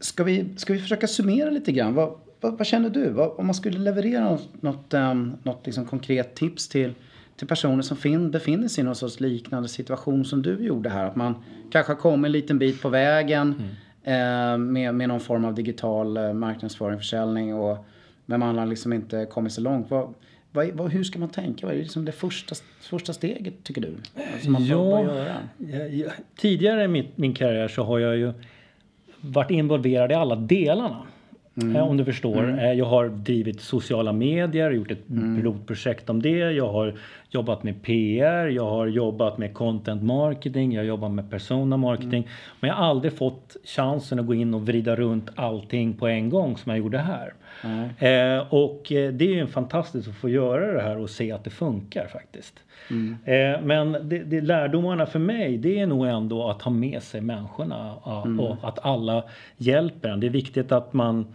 Ska 0.00 0.24
vi, 0.24 0.56
ska 0.56 0.72
vi 0.72 0.78
försöka 0.78 1.06
summera 1.06 1.50
lite 1.50 1.72
grann? 1.72 1.94
Vad, 1.94 2.14
vad, 2.40 2.58
vad 2.58 2.66
känner 2.66 2.90
du? 2.90 3.10
Vad, 3.10 3.30
om 3.36 3.46
man 3.46 3.54
skulle 3.54 3.78
leverera 3.78 4.24
något, 4.30 4.62
något, 4.62 4.94
um, 4.94 5.36
något 5.42 5.66
liksom 5.66 5.84
konkret 5.84 6.34
tips 6.34 6.68
till, 6.68 6.94
till 7.36 7.46
personer 7.48 7.82
som 7.82 7.96
fin, 7.96 8.30
befinner 8.30 8.68
sig 8.68 8.82
i 8.82 8.84
någon 8.84 8.94
sorts 8.94 9.20
liknande 9.20 9.68
situation 9.68 10.24
som 10.24 10.42
du 10.42 10.64
gjorde 10.64 10.88
här. 10.88 11.04
Att 11.04 11.16
man 11.16 11.34
kanske 11.72 11.92
har 11.92 12.00
kommit 12.00 12.28
en 12.28 12.32
liten 12.32 12.58
bit 12.58 12.82
på 12.82 12.88
vägen 12.88 13.54
eh, 14.04 14.58
med, 14.58 14.94
med 14.94 15.08
någon 15.08 15.20
form 15.20 15.44
av 15.44 15.54
digital 15.54 16.16
eh, 16.16 16.32
marknadsföring, 16.32 16.98
försäljning. 16.98 17.54
Och, 17.54 17.84
men 18.26 18.40
man 18.40 18.58
har 18.58 18.66
liksom 18.66 18.92
inte 18.92 19.26
kommit 19.30 19.52
så 19.52 19.60
långt. 19.60 19.90
Vad, 19.90 20.14
vad, 20.52 20.68
vad, 20.68 20.90
hur 20.92 21.04
ska 21.04 21.18
man 21.18 21.28
tänka? 21.28 21.66
Vad 21.66 21.74
är 21.74 21.78
liksom 21.78 22.04
det 22.04 22.12
första, 22.12 22.54
första 22.80 23.12
steget 23.12 23.64
tycker 23.64 23.80
du? 23.80 23.94
Som 24.42 24.52
man 24.52 24.64
Ja. 24.64 24.76
bör 24.76 25.14
göra? 25.14 25.34
Ja, 25.58 25.78
ja, 25.78 26.10
Tidigare 26.36 26.84
i 26.84 26.88
min, 26.88 27.06
min 27.14 27.34
karriär 27.34 27.68
så 27.68 27.82
har 27.82 27.98
jag 27.98 28.16
ju 28.16 28.32
varit 29.20 29.50
involverad 29.50 30.12
i 30.12 30.14
alla 30.14 30.36
delarna. 30.36 31.02
Eh, 31.62 31.88
Om 31.88 31.96
du 31.96 32.04
förstår. 32.04 32.58
Eh, 32.58 32.72
Jag 32.72 32.86
har 32.86 33.08
drivit 33.08 33.60
sociala 33.60 34.12
medier, 34.12 34.70
gjort 34.70 34.90
ett 34.90 35.06
pilotprojekt 35.08 36.10
om 36.10 36.22
det. 36.22 36.38
Jag 36.38 36.68
har 36.72 36.94
jobbat 37.30 37.62
med 37.62 37.82
PR, 37.82 38.46
jag 38.46 38.70
har 38.70 38.86
jobbat 38.86 39.38
med 39.38 39.54
content 39.54 40.02
marketing, 40.02 40.72
jag 40.72 40.80
har 40.80 40.86
jobbat 40.86 41.10
med 41.12 41.30
persona 41.30 41.76
marketing. 41.76 42.28
Men 42.60 42.68
jag 42.68 42.76
har 42.76 42.84
aldrig 42.84 43.12
fått 43.12 43.56
chansen 43.64 44.18
att 44.20 44.26
gå 44.26 44.34
in 44.34 44.54
och 44.54 44.66
vrida 44.66 44.96
runt 44.96 45.30
allting 45.34 45.94
på 45.94 46.06
en 46.06 46.28
gång 46.30 46.56
som 46.56 46.70
jag 46.70 46.78
gjorde 46.78 46.98
här. 46.98 47.32
Eh, 47.98 48.54
och 48.54 48.92
eh, 48.92 49.12
det 49.12 49.24
är 49.24 49.34
ju 49.34 49.46
fantastiskt 49.46 50.08
att 50.08 50.14
få 50.14 50.28
göra 50.28 50.72
det 50.72 50.82
här 50.82 50.98
och 50.98 51.10
se 51.10 51.32
att 51.32 51.44
det 51.44 51.50
funkar 51.50 52.06
faktiskt. 52.06 52.54
Eh, 53.24 53.60
men 53.62 53.92
det, 53.92 54.18
det, 54.18 54.40
lärdomarna 54.40 55.06
för 55.06 55.18
mig 55.18 55.58
det 55.58 55.80
är 55.80 55.86
nog 55.86 56.06
ändå 56.06 56.48
att 56.50 56.62
ha 56.62 56.70
med 56.70 57.02
sig 57.02 57.20
människorna 57.20 57.94
ja, 58.04 58.26
och 58.38 58.68
att 58.68 58.78
alla 58.78 59.24
hjälper 59.56 60.08
en. 60.08 60.20
Det 60.20 60.26
är 60.26 60.30
viktigt 60.30 60.72
att 60.72 60.92
man 60.92 61.26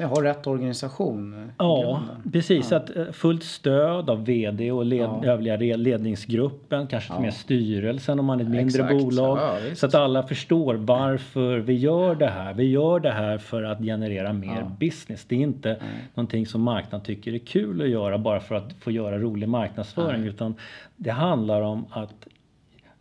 Jag 0.00 0.08
har 0.08 0.22
rätt 0.22 0.46
organisation. 0.46 1.50
Ja, 1.58 2.02
precis. 2.32 2.72
Att 2.72 2.96
eh, 2.96 3.04
fullt 3.12 3.42
stöd 3.44 4.10
av 4.10 4.24
VD 4.24 4.72
och 4.72 4.84
led, 4.84 5.10
övriga 5.24 5.56
re- 5.56 5.76
ledningsgruppen, 5.76 6.86
kanske 6.86 7.12
till 7.12 7.22
med 7.22 7.34
styrelsen 7.34 8.18
om 8.18 8.24
man 8.26 8.40
är 8.40 8.44
ett 8.44 8.50
mindre 8.50 8.82
Exakt. 8.82 9.04
bolag. 9.04 9.38
Ja, 9.38 9.56
så 9.74 9.86
att 9.86 9.94
alla 9.94 10.22
förstår 10.22 10.74
varför 10.74 11.58
vi 11.58 11.72
gör 11.74 12.14
det 12.14 12.26
här. 12.26 12.54
Vi 12.54 12.64
gör 12.64 13.00
det 13.00 13.10
här 13.10 13.38
för 13.38 13.62
att 13.62 13.78
generera 13.80 14.32
mer 14.32 14.70
business. 14.80 15.24
Det 15.28 15.34
är 15.36 15.40
inte 15.40 15.76
någonting 16.14 16.46
som 16.46 16.60
marknaden 16.62 17.04
tycker 17.06 17.32
är 17.34 17.38
kul 17.38 17.82
att 17.82 17.88
göra 17.88 18.18
bara 18.18 18.40
för 18.40 18.54
att 18.54 18.72
få 18.80 18.90
göra 18.90 19.18
rolig 19.18 19.48
marknadsföring. 19.48 20.24
Utan 20.24 20.54
det 20.96 21.10
handlar 21.10 21.60
om 21.62 21.84
att 21.90 22.26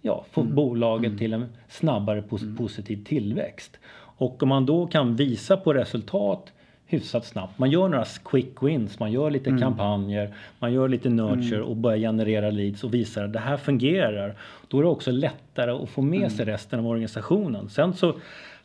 ja, 0.01 0.25
få 0.31 0.41
Mm. 0.41 0.55
bolaget 0.55 1.17
till 1.17 1.33
en 1.33 1.45
snabbare 1.67 2.21
pos- 2.21 2.57
positiv 2.57 3.03
tillväxt. 3.05 3.77
Och 4.17 4.43
om 4.43 4.49
man 4.49 4.65
då 4.65 4.87
kan 4.87 5.15
visa 5.15 5.57
på 5.57 5.73
resultat 5.73 6.51
hyfsat 6.89 7.25
snabbt. 7.25 7.59
Man 7.59 7.71
gör 7.71 7.87
några 7.87 8.05
quick 8.25 8.63
wins, 8.63 8.99
man 8.99 9.11
gör 9.11 9.31
lite 9.31 9.49
Mm. 9.49 9.61
kampanjer, 9.61 10.33
man 10.59 10.73
gör 10.73 10.87
lite 10.87 11.09
nurture 11.09 11.61
och 11.61 11.75
börjar 11.75 11.97
generera 11.97 12.49
leads 12.51 12.83
och 12.83 12.93
visar 12.93 13.23
att 13.23 13.33
det 13.33 13.39
här 13.39 13.57
fungerar. 13.57 14.35
Då 14.67 14.79
är 14.79 14.83
det 14.83 14.89
också 14.89 15.11
lättare 15.11 15.71
att 15.71 15.89
få 15.89 16.01
med 16.01 16.17
Mm. 16.17 16.29
sig 16.29 16.45
resten 16.45 16.79
av 16.79 16.87
organisationen. 16.87 17.69
Sen 17.69 17.93
så 17.93 18.13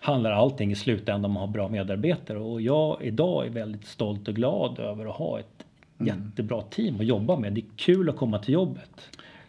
handlar 0.00 0.30
allting 0.32 0.70
i 0.72 0.74
slutändan 0.74 1.30
om 1.30 1.36
att 1.36 1.40
ha 1.40 1.46
bra 1.46 1.68
medarbetare 1.68 2.38
och 2.38 2.60
jag 2.60 2.96
idag 3.02 3.46
är 3.46 3.50
väldigt 3.50 3.86
stolt 3.86 4.28
och 4.28 4.34
glad 4.34 4.78
över 4.78 5.06
att 5.06 5.14
ha 5.16 5.38
ett 5.38 5.46
Mm. 6.00 6.14
jättebra 6.26 6.62
team 6.62 6.96
att 7.00 7.06
jobba 7.06 7.36
med. 7.36 7.52
Det 7.52 7.60
är 7.60 7.64
kul 7.76 8.08
att 8.08 8.16
komma 8.16 8.38
till 8.38 8.54
jobbet. 8.54 9.00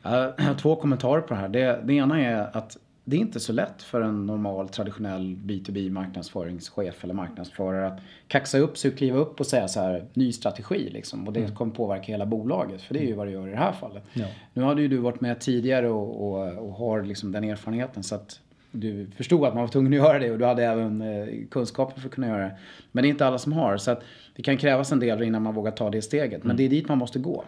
Jag 0.03 0.11
har 0.37 0.53
två 0.53 0.75
kommentarer 0.75 1.21
på 1.21 1.33
det 1.33 1.39
här. 1.39 1.49
Det, 1.49 1.79
det 1.83 1.93
ena 1.93 2.21
är 2.21 2.57
att 2.57 2.77
det 3.07 3.15
är 3.15 3.19
inte 3.19 3.39
så 3.39 3.53
lätt 3.53 3.83
för 3.83 4.01
en 4.01 4.25
normal 4.25 4.69
traditionell 4.69 5.35
B2B 5.35 5.89
marknadsföringschef 5.89 7.03
eller 7.03 7.13
marknadsförare 7.13 7.87
att 7.87 7.99
kaxa 8.27 8.57
upp 8.57 8.77
sig 8.77 8.91
och 8.91 8.97
kliva 8.97 9.17
upp 9.17 9.39
och 9.39 9.45
säga 9.45 9.67
så 9.67 9.79
här 9.79 10.05
ny 10.13 10.31
strategi 10.31 10.89
liksom. 10.89 11.27
Och 11.27 11.33
det 11.33 11.39
mm. 11.39 11.55
kommer 11.55 11.73
påverka 11.73 12.11
hela 12.11 12.25
bolaget. 12.25 12.81
För 12.81 12.93
det 12.93 12.99
är 12.99 13.07
ju 13.07 13.13
vad 13.13 13.27
det 13.27 13.31
gör 13.31 13.47
i 13.47 13.51
det 13.51 13.57
här 13.57 13.71
fallet. 13.71 14.03
Ja. 14.13 14.25
Nu 14.53 14.63
hade 14.63 14.81
ju 14.81 14.87
du 14.87 14.97
varit 14.97 15.21
med 15.21 15.39
tidigare 15.39 15.89
och, 15.89 16.27
och, 16.27 16.57
och 16.57 16.73
har 16.73 17.03
liksom 17.03 17.31
den 17.31 17.43
erfarenheten 17.43 18.03
så 18.03 18.15
att 18.15 18.39
du 18.71 19.07
förstod 19.17 19.45
att 19.45 19.53
man 19.53 19.63
var 19.63 19.67
tvungen 19.67 19.93
att 19.93 19.97
göra 19.97 20.19
det 20.19 20.31
och 20.31 20.39
du 20.39 20.45
hade 20.45 20.65
även 20.65 21.01
eh, 21.01 21.27
kunskapen 21.51 22.01
för 22.01 22.09
att 22.09 22.15
kunna 22.15 22.27
göra 22.27 22.43
det. 22.43 22.57
Men 22.91 23.01
det 23.01 23.07
är 23.07 23.09
inte 23.09 23.27
alla 23.27 23.37
som 23.37 23.53
har. 23.53 23.77
Så 23.77 23.91
att 23.91 24.03
det 24.35 24.43
kan 24.43 24.57
krävas 24.57 24.91
en 24.91 24.99
del 24.99 25.23
innan 25.23 25.41
man 25.41 25.53
vågar 25.53 25.71
ta 25.71 25.89
det 25.89 26.01
steget. 26.01 26.43
Men 26.43 26.51
mm. 26.51 26.57
det 26.57 26.63
är 26.63 26.69
dit 26.69 26.87
man 26.87 26.97
måste 26.97 27.19
gå. 27.19 27.43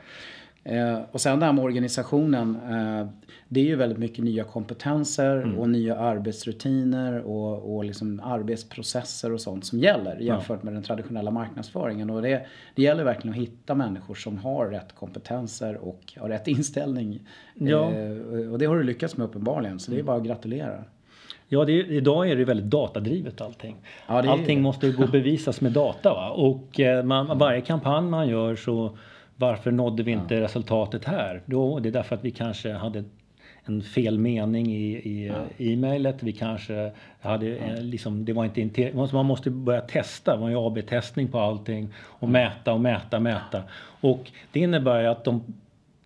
Eh, 0.68 1.00
och 1.12 1.22
sen 1.22 1.40
det 1.40 1.46
här 1.46 1.54
med 1.54 1.64
organisationen. 1.64 2.56
Eh, 2.56 3.08
det 3.50 3.60
är 3.60 3.66
ju 3.66 3.76
väldigt 3.76 3.98
mycket 3.98 4.24
nya 4.24 4.44
kompetenser 4.44 5.38
mm. 5.38 5.58
och 5.58 5.70
nya 5.70 5.98
arbetsrutiner 5.98 7.22
och, 7.22 7.76
och 7.76 7.86
liksom 7.86 8.22
arbetsprocesser 8.24 9.34
och 9.34 9.42
sånt 9.42 9.66
som 9.66 9.80
gäller 9.80 10.20
jämfört 10.20 10.64
med 10.64 10.74
den 10.74 10.84
traditionella 10.84 11.32
marknadsföringen. 11.32 12.10
Och 12.10 12.22
det, 12.22 12.46
det 12.76 12.82
gäller 12.82 13.04
verkligen 13.04 13.34
att 13.34 13.42
hitta 13.42 13.76
människor 13.76 14.16
som 14.16 14.38
har 14.38 14.68
rätt 14.68 14.96
kompetenser 14.96 15.76
och 15.76 16.14
har 16.18 16.30
rätt 16.30 16.48
inställning. 16.48 17.20
Ja. 17.54 17.92
Eh, 17.92 18.52
och 18.52 18.60
det 18.60 18.66
har 18.66 18.76
du 18.76 18.84
lyckats 18.84 19.18
med 19.18 19.26
uppenbarligen, 19.26 19.80
så 19.80 19.92
det 19.92 20.00
är 20.00 20.04
bara 20.04 20.18
att 20.18 20.24
gratulera. 20.24 20.84
Ja, 21.48 21.66
det 21.66 21.72
är, 21.72 21.92
idag 21.92 22.30
är 22.30 22.36
det 22.36 22.46
väldigt 22.46 22.70
datadrivet 22.70 23.42
allting. 23.42 23.76
Ja, 24.08 24.32
allting 24.32 24.62
måste 24.62 24.92
gå 24.92 25.08
bevisas 25.08 25.62
med 25.62 25.72
data. 25.72 26.14
Va? 26.14 26.30
Och 26.30 26.80
man, 27.04 27.38
varje 27.38 27.62
kampanj 27.62 28.10
man 28.10 28.28
gör 28.28 28.56
så 28.56 28.98
varför 29.38 29.72
nådde 29.72 30.04
vi 30.04 30.12
inte 30.12 30.36
ja. 30.36 30.42
resultatet 30.42 31.06
här? 31.06 31.42
Jo, 31.46 31.80
det 31.80 31.90
är 31.90 31.94
därför 31.94 32.16
att 32.16 32.24
vi 32.24 32.32
kanske 32.32 32.74
hade 32.74 33.04
en 33.64 33.82
fel 33.82 34.20
mening 34.20 34.76
i, 34.76 34.94
i 34.94 35.28
ja. 35.28 35.46
e-mailet. 35.58 36.24
Vi 36.24 36.32
kanske 36.32 36.92
hade 37.22 37.46
ja. 37.46 37.76
liksom, 37.80 38.26
det 38.26 38.34
var 38.34 38.46
inte 38.46 38.92
man 39.14 39.26
måste 39.26 39.50
börja 39.50 39.82
testa, 39.82 40.40
man 40.40 40.52
gör 40.52 40.68
AB-testning 40.68 41.28
på 41.28 41.40
allting 41.40 41.94
och 41.98 42.30
mäta 42.30 42.74
och 42.74 42.82
mäta, 42.82 43.20
mäta. 43.20 43.64
Och 44.02 44.32
det 44.52 44.60
innebär 44.60 45.02
ju 45.02 45.08
att 45.08 45.24
de 45.24 45.44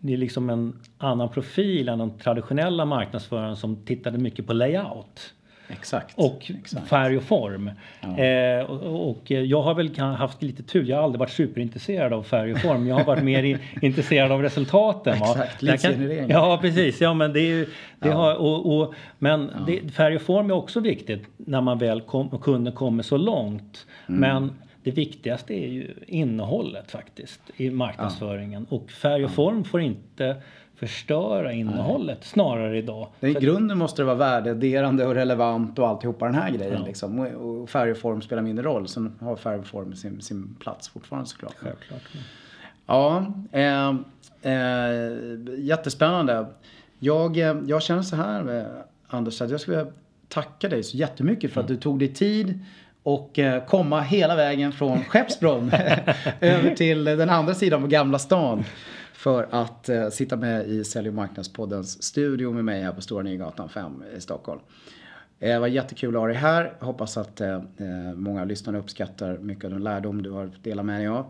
det 0.04 0.14
är 0.14 0.18
liksom 0.18 0.50
en 0.50 0.80
annan 0.98 1.30
profil 1.30 1.90
än 1.90 2.00
de 2.00 2.18
traditionella 2.18 2.86
marknadsförarna 2.86 3.56
som 3.56 3.76
tittade 3.76 4.18
mycket 4.18 4.48
på 4.48 4.54
layout. 4.54 5.34
Exakt. 5.72 6.14
Och 6.18 6.52
exakt. 6.60 6.88
färg 6.88 7.18
och 7.18 7.24
form. 7.24 7.72
Ja. 8.02 8.24
Eh, 8.24 8.64
och, 8.66 9.10
och, 9.10 9.32
jag 9.32 9.62
har 9.62 9.76
väl 9.76 10.00
haft 10.00 10.44
lite 10.44 10.64
tur. 10.64 10.86
Jag 10.86 10.98
har 10.98 11.04
aldrig 11.04 11.20
varit 11.20 11.32
superintresserad 11.32 12.14
av 12.14 12.24
färg 12.24 12.54
och 12.54 12.60
form. 12.60 12.88
Jag 12.88 12.96
har 12.96 13.04
varit 13.04 13.24
mer 13.24 13.44
i, 13.44 13.58
intresserad 13.82 14.32
av 14.32 14.42
resultaten. 14.42 15.14
Exakt, 15.14 15.62
leadsgenerering. 15.62 16.30
Ja, 16.30 16.60
precis. 16.62 17.02
Ja, 17.02 17.14
men 17.14 17.34
det 17.34 17.40
är 17.40 17.48
ju, 17.48 17.66
det 18.00 18.10
ja. 18.10 18.14
har, 18.14 18.36
och, 18.36 18.78
och, 18.80 18.94
men 19.20 19.52
ja. 19.54 19.64
det, 19.68 19.94
färg 19.94 20.16
och 20.16 20.22
form 20.22 20.50
är 20.50 20.54
också 20.54 20.80
viktigt 20.80 21.24
när 21.38 21.62
man 21.62 21.78
väl 21.78 22.02
kom, 22.02 22.40
kunden 22.42 22.74
kommer 22.74 23.04
så 23.04 23.18
långt. 23.18 23.86
Mm. 24.08 24.20
Men 24.22 24.52
det 24.84 24.92
viktigaste 24.92 25.54
är 25.54 25.68
ju 25.68 25.94
innehållet 26.08 26.92
faktiskt 26.92 27.42
i 27.58 27.70
marknadsföringen. 27.70 28.66
Och 28.70 28.92
färg 28.92 29.26
och 29.26 29.32
form 29.32 29.64
får 29.64 29.82
inte 29.82 30.36
förstöra 30.82 31.54
innehållet 31.54 32.18
Nej. 32.18 32.28
snarare 32.28 32.78
idag. 32.78 33.08
I 33.20 33.34
grunden 33.34 33.78
måste 33.78 34.02
det 34.02 34.06
vara 34.06 34.16
värdeadderande 34.16 35.06
och 35.06 35.14
relevant 35.14 35.80
och 35.80 35.88
alltihopa 35.88 36.26
den 36.26 36.36
här 36.36 36.52
grejen. 36.52 36.80
Ja. 36.80 36.86
Liksom. 36.86 37.20
Och 37.20 37.70
färg 37.70 37.92
och 37.92 37.98
form 37.98 38.22
spelar 38.22 38.42
mindre 38.42 38.66
roll. 38.66 38.88
Sen 38.88 39.16
har 39.20 39.36
färg 39.36 39.60
och 39.60 39.68
form 39.68 39.96
sin, 39.96 40.22
sin 40.22 40.56
plats 40.60 40.90
fortfarande 40.90 41.30
såklart. 41.30 41.56
Självklart. 41.58 42.02
Ja, 42.86 43.26
eh, 43.52 43.90
eh, 44.42 45.12
jättespännande. 45.58 46.46
Jag, 47.00 47.38
eh, 47.38 47.58
jag 47.66 47.84
känner 47.84 48.02
så 48.02 48.16
här 48.16 48.60
eh, 48.60 48.66
Anders, 49.08 49.42
att 49.42 49.50
jag 49.50 49.62
skulle 49.62 49.78
vilja 49.78 49.92
tacka 50.28 50.70
dig 50.70 50.84
så 50.84 50.98
jättemycket 50.98 51.52
för 51.52 51.62
att 51.62 51.70
mm. 51.70 51.78
du 51.78 51.82
tog 51.82 52.00
dig 52.00 52.14
tid 52.14 52.60
och 53.04 53.40
eh, 53.40 53.66
komma 53.66 54.02
hela 54.02 54.36
vägen 54.36 54.72
från 54.72 55.04
Skeppsbron 55.04 55.72
över 56.42 56.76
till 56.76 57.04
den 57.04 57.30
andra 57.30 57.54
sidan 57.54 57.82
på 57.82 57.88
Gamla 57.88 58.20
stan 58.20 58.64
för 59.14 59.48
att 59.52 59.90
eh, 59.90 60.10
sitta 60.10 60.36
med 60.36 60.68
i 60.68 60.84
Sälj 60.84 61.08
och 61.08 61.16
marknadspoddens 61.16 62.04
studio 62.04 62.52
med 62.52 62.66
mig 62.66 62.84
här 62.84 62.92
på 62.92 63.02
Stora 63.02 63.24
Nygatan 63.24 63.70
5 63.70 64.04
i 64.18 64.22
Stockholm. 64.22 64.60
Eh, 65.40 65.54
det 65.54 65.60
var 65.60 65.68
jättekul 65.68 66.16
att 66.16 66.22
ha 66.22 66.28
dig 66.28 66.36
här. 66.36 66.74
Hoppas 66.80 67.18
att 67.18 67.42
eh, 67.42 67.56
eh, 67.56 68.14
många 68.16 68.46
lyssnare 68.46 68.78
uppskattar 68.78 69.38
mycket 69.38 69.66
av 69.66 69.72
den 69.72 69.84
lärdom 69.84 70.24
du 70.24 70.32
har 70.32 70.52
delat 70.64 70.86
med 70.86 71.00
dig 71.00 71.08
av. 71.08 71.26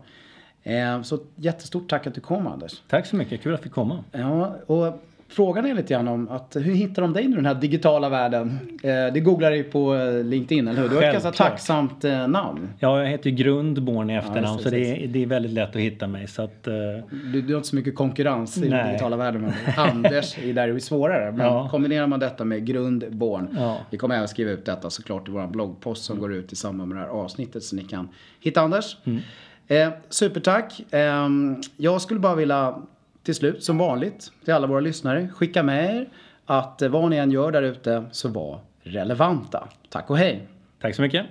Eh, 0.62 1.02
så 1.02 1.18
jättestort 1.36 1.90
tack 1.90 2.06
att 2.06 2.14
du 2.14 2.20
kom 2.20 2.46
Anders. 2.46 2.82
Tack 2.88 3.06
så 3.06 3.16
mycket, 3.16 3.42
kul 3.42 3.54
att 3.54 3.62
fick 3.62 3.72
komma. 3.72 4.04
Ja, 4.12 4.56
och 4.66 5.02
Frågan 5.32 5.66
är 5.66 5.74
lite 5.74 5.94
grann 5.94 6.08
om 6.08 6.28
att 6.28 6.56
hur 6.56 6.74
hittar 6.74 7.02
de 7.02 7.12
dig 7.12 7.24
i 7.24 7.28
den 7.28 7.46
här 7.46 7.54
digitala 7.54 8.08
världen? 8.08 8.58
Eh, 8.82 9.12
det 9.14 9.20
googlar 9.20 9.50
du 9.50 9.62
på 9.62 9.94
eh, 9.94 10.24
LinkedIn, 10.24 10.68
eller 10.68 10.82
hur? 10.82 10.88
Du 10.88 10.94
har 10.94 11.02
ett 11.02 11.12
ganska 11.12 11.32
tacksamt 11.32 12.04
eh, 12.04 12.28
namn. 12.28 12.68
Ja, 12.78 13.00
jag 13.02 13.08
heter 13.08 13.30
Grundborn 13.30 14.10
i 14.10 14.14
efternamn 14.14 14.56
ja, 14.56 14.58
så 14.58 14.70
det 14.70 15.04
är, 15.04 15.06
det 15.06 15.22
är 15.22 15.26
väldigt 15.26 15.52
lätt 15.52 15.76
att 15.76 15.82
hitta 15.82 16.06
mig. 16.06 16.28
Så 16.28 16.42
att, 16.42 16.62
du, 16.62 17.42
du 17.42 17.54
har 17.54 17.56
inte 17.56 17.68
så 17.68 17.76
mycket 17.76 17.94
konkurrens 17.94 18.58
i 18.58 18.60
nej. 18.60 18.70
den 18.70 18.86
digitala 18.86 19.16
världen. 19.16 19.52
Anders 19.76 20.38
är 20.38 20.52
där 20.52 20.68
det 20.68 20.74
är 20.74 20.78
svårare. 20.78 21.32
Men 21.32 21.46
ja. 21.46 21.68
kombinerar 21.68 22.06
man 22.06 22.20
detta 22.20 22.44
med 22.44 22.66
Grundborn. 22.66 23.48
Ja. 23.58 23.78
Vi 23.90 23.98
kommer 23.98 24.14
även 24.14 24.28
skriva 24.28 24.50
ut 24.50 24.64
detta 24.64 24.90
såklart 24.90 25.28
i 25.28 25.30
vår 25.30 25.46
bloggpost 25.46 26.04
som 26.04 26.16
mm. 26.16 26.28
går 26.28 26.38
ut 26.38 26.52
i 26.52 26.56
samband 26.56 26.88
med 26.88 26.98
det 26.98 27.02
här 27.02 27.10
avsnittet 27.10 27.62
så 27.62 27.76
ni 27.76 27.82
kan 27.82 28.08
hitta 28.40 28.60
Anders. 28.60 28.96
Mm. 29.04 29.20
Eh, 29.68 29.92
supertack. 30.08 30.92
Eh, 30.92 31.28
jag 31.76 32.02
skulle 32.02 32.20
bara 32.20 32.34
vilja 32.34 32.74
till 33.22 33.34
slut, 33.34 33.64
som 33.64 33.78
vanligt, 33.78 34.32
till 34.44 34.54
alla 34.54 34.66
våra 34.66 34.80
lyssnare, 34.80 35.28
skicka 35.28 35.62
med 35.62 35.96
er 35.96 36.08
att 36.46 36.82
eh, 36.82 36.88
vad 36.88 37.10
ni 37.10 37.16
än 37.16 37.30
gör 37.30 37.52
där 37.52 37.62
ute 37.62 38.04
så 38.12 38.28
var 38.28 38.60
relevanta. 38.82 39.68
Tack 39.88 40.10
och 40.10 40.18
hej! 40.18 40.48
Tack 40.80 40.94
så 40.94 41.02
mycket! 41.02 41.26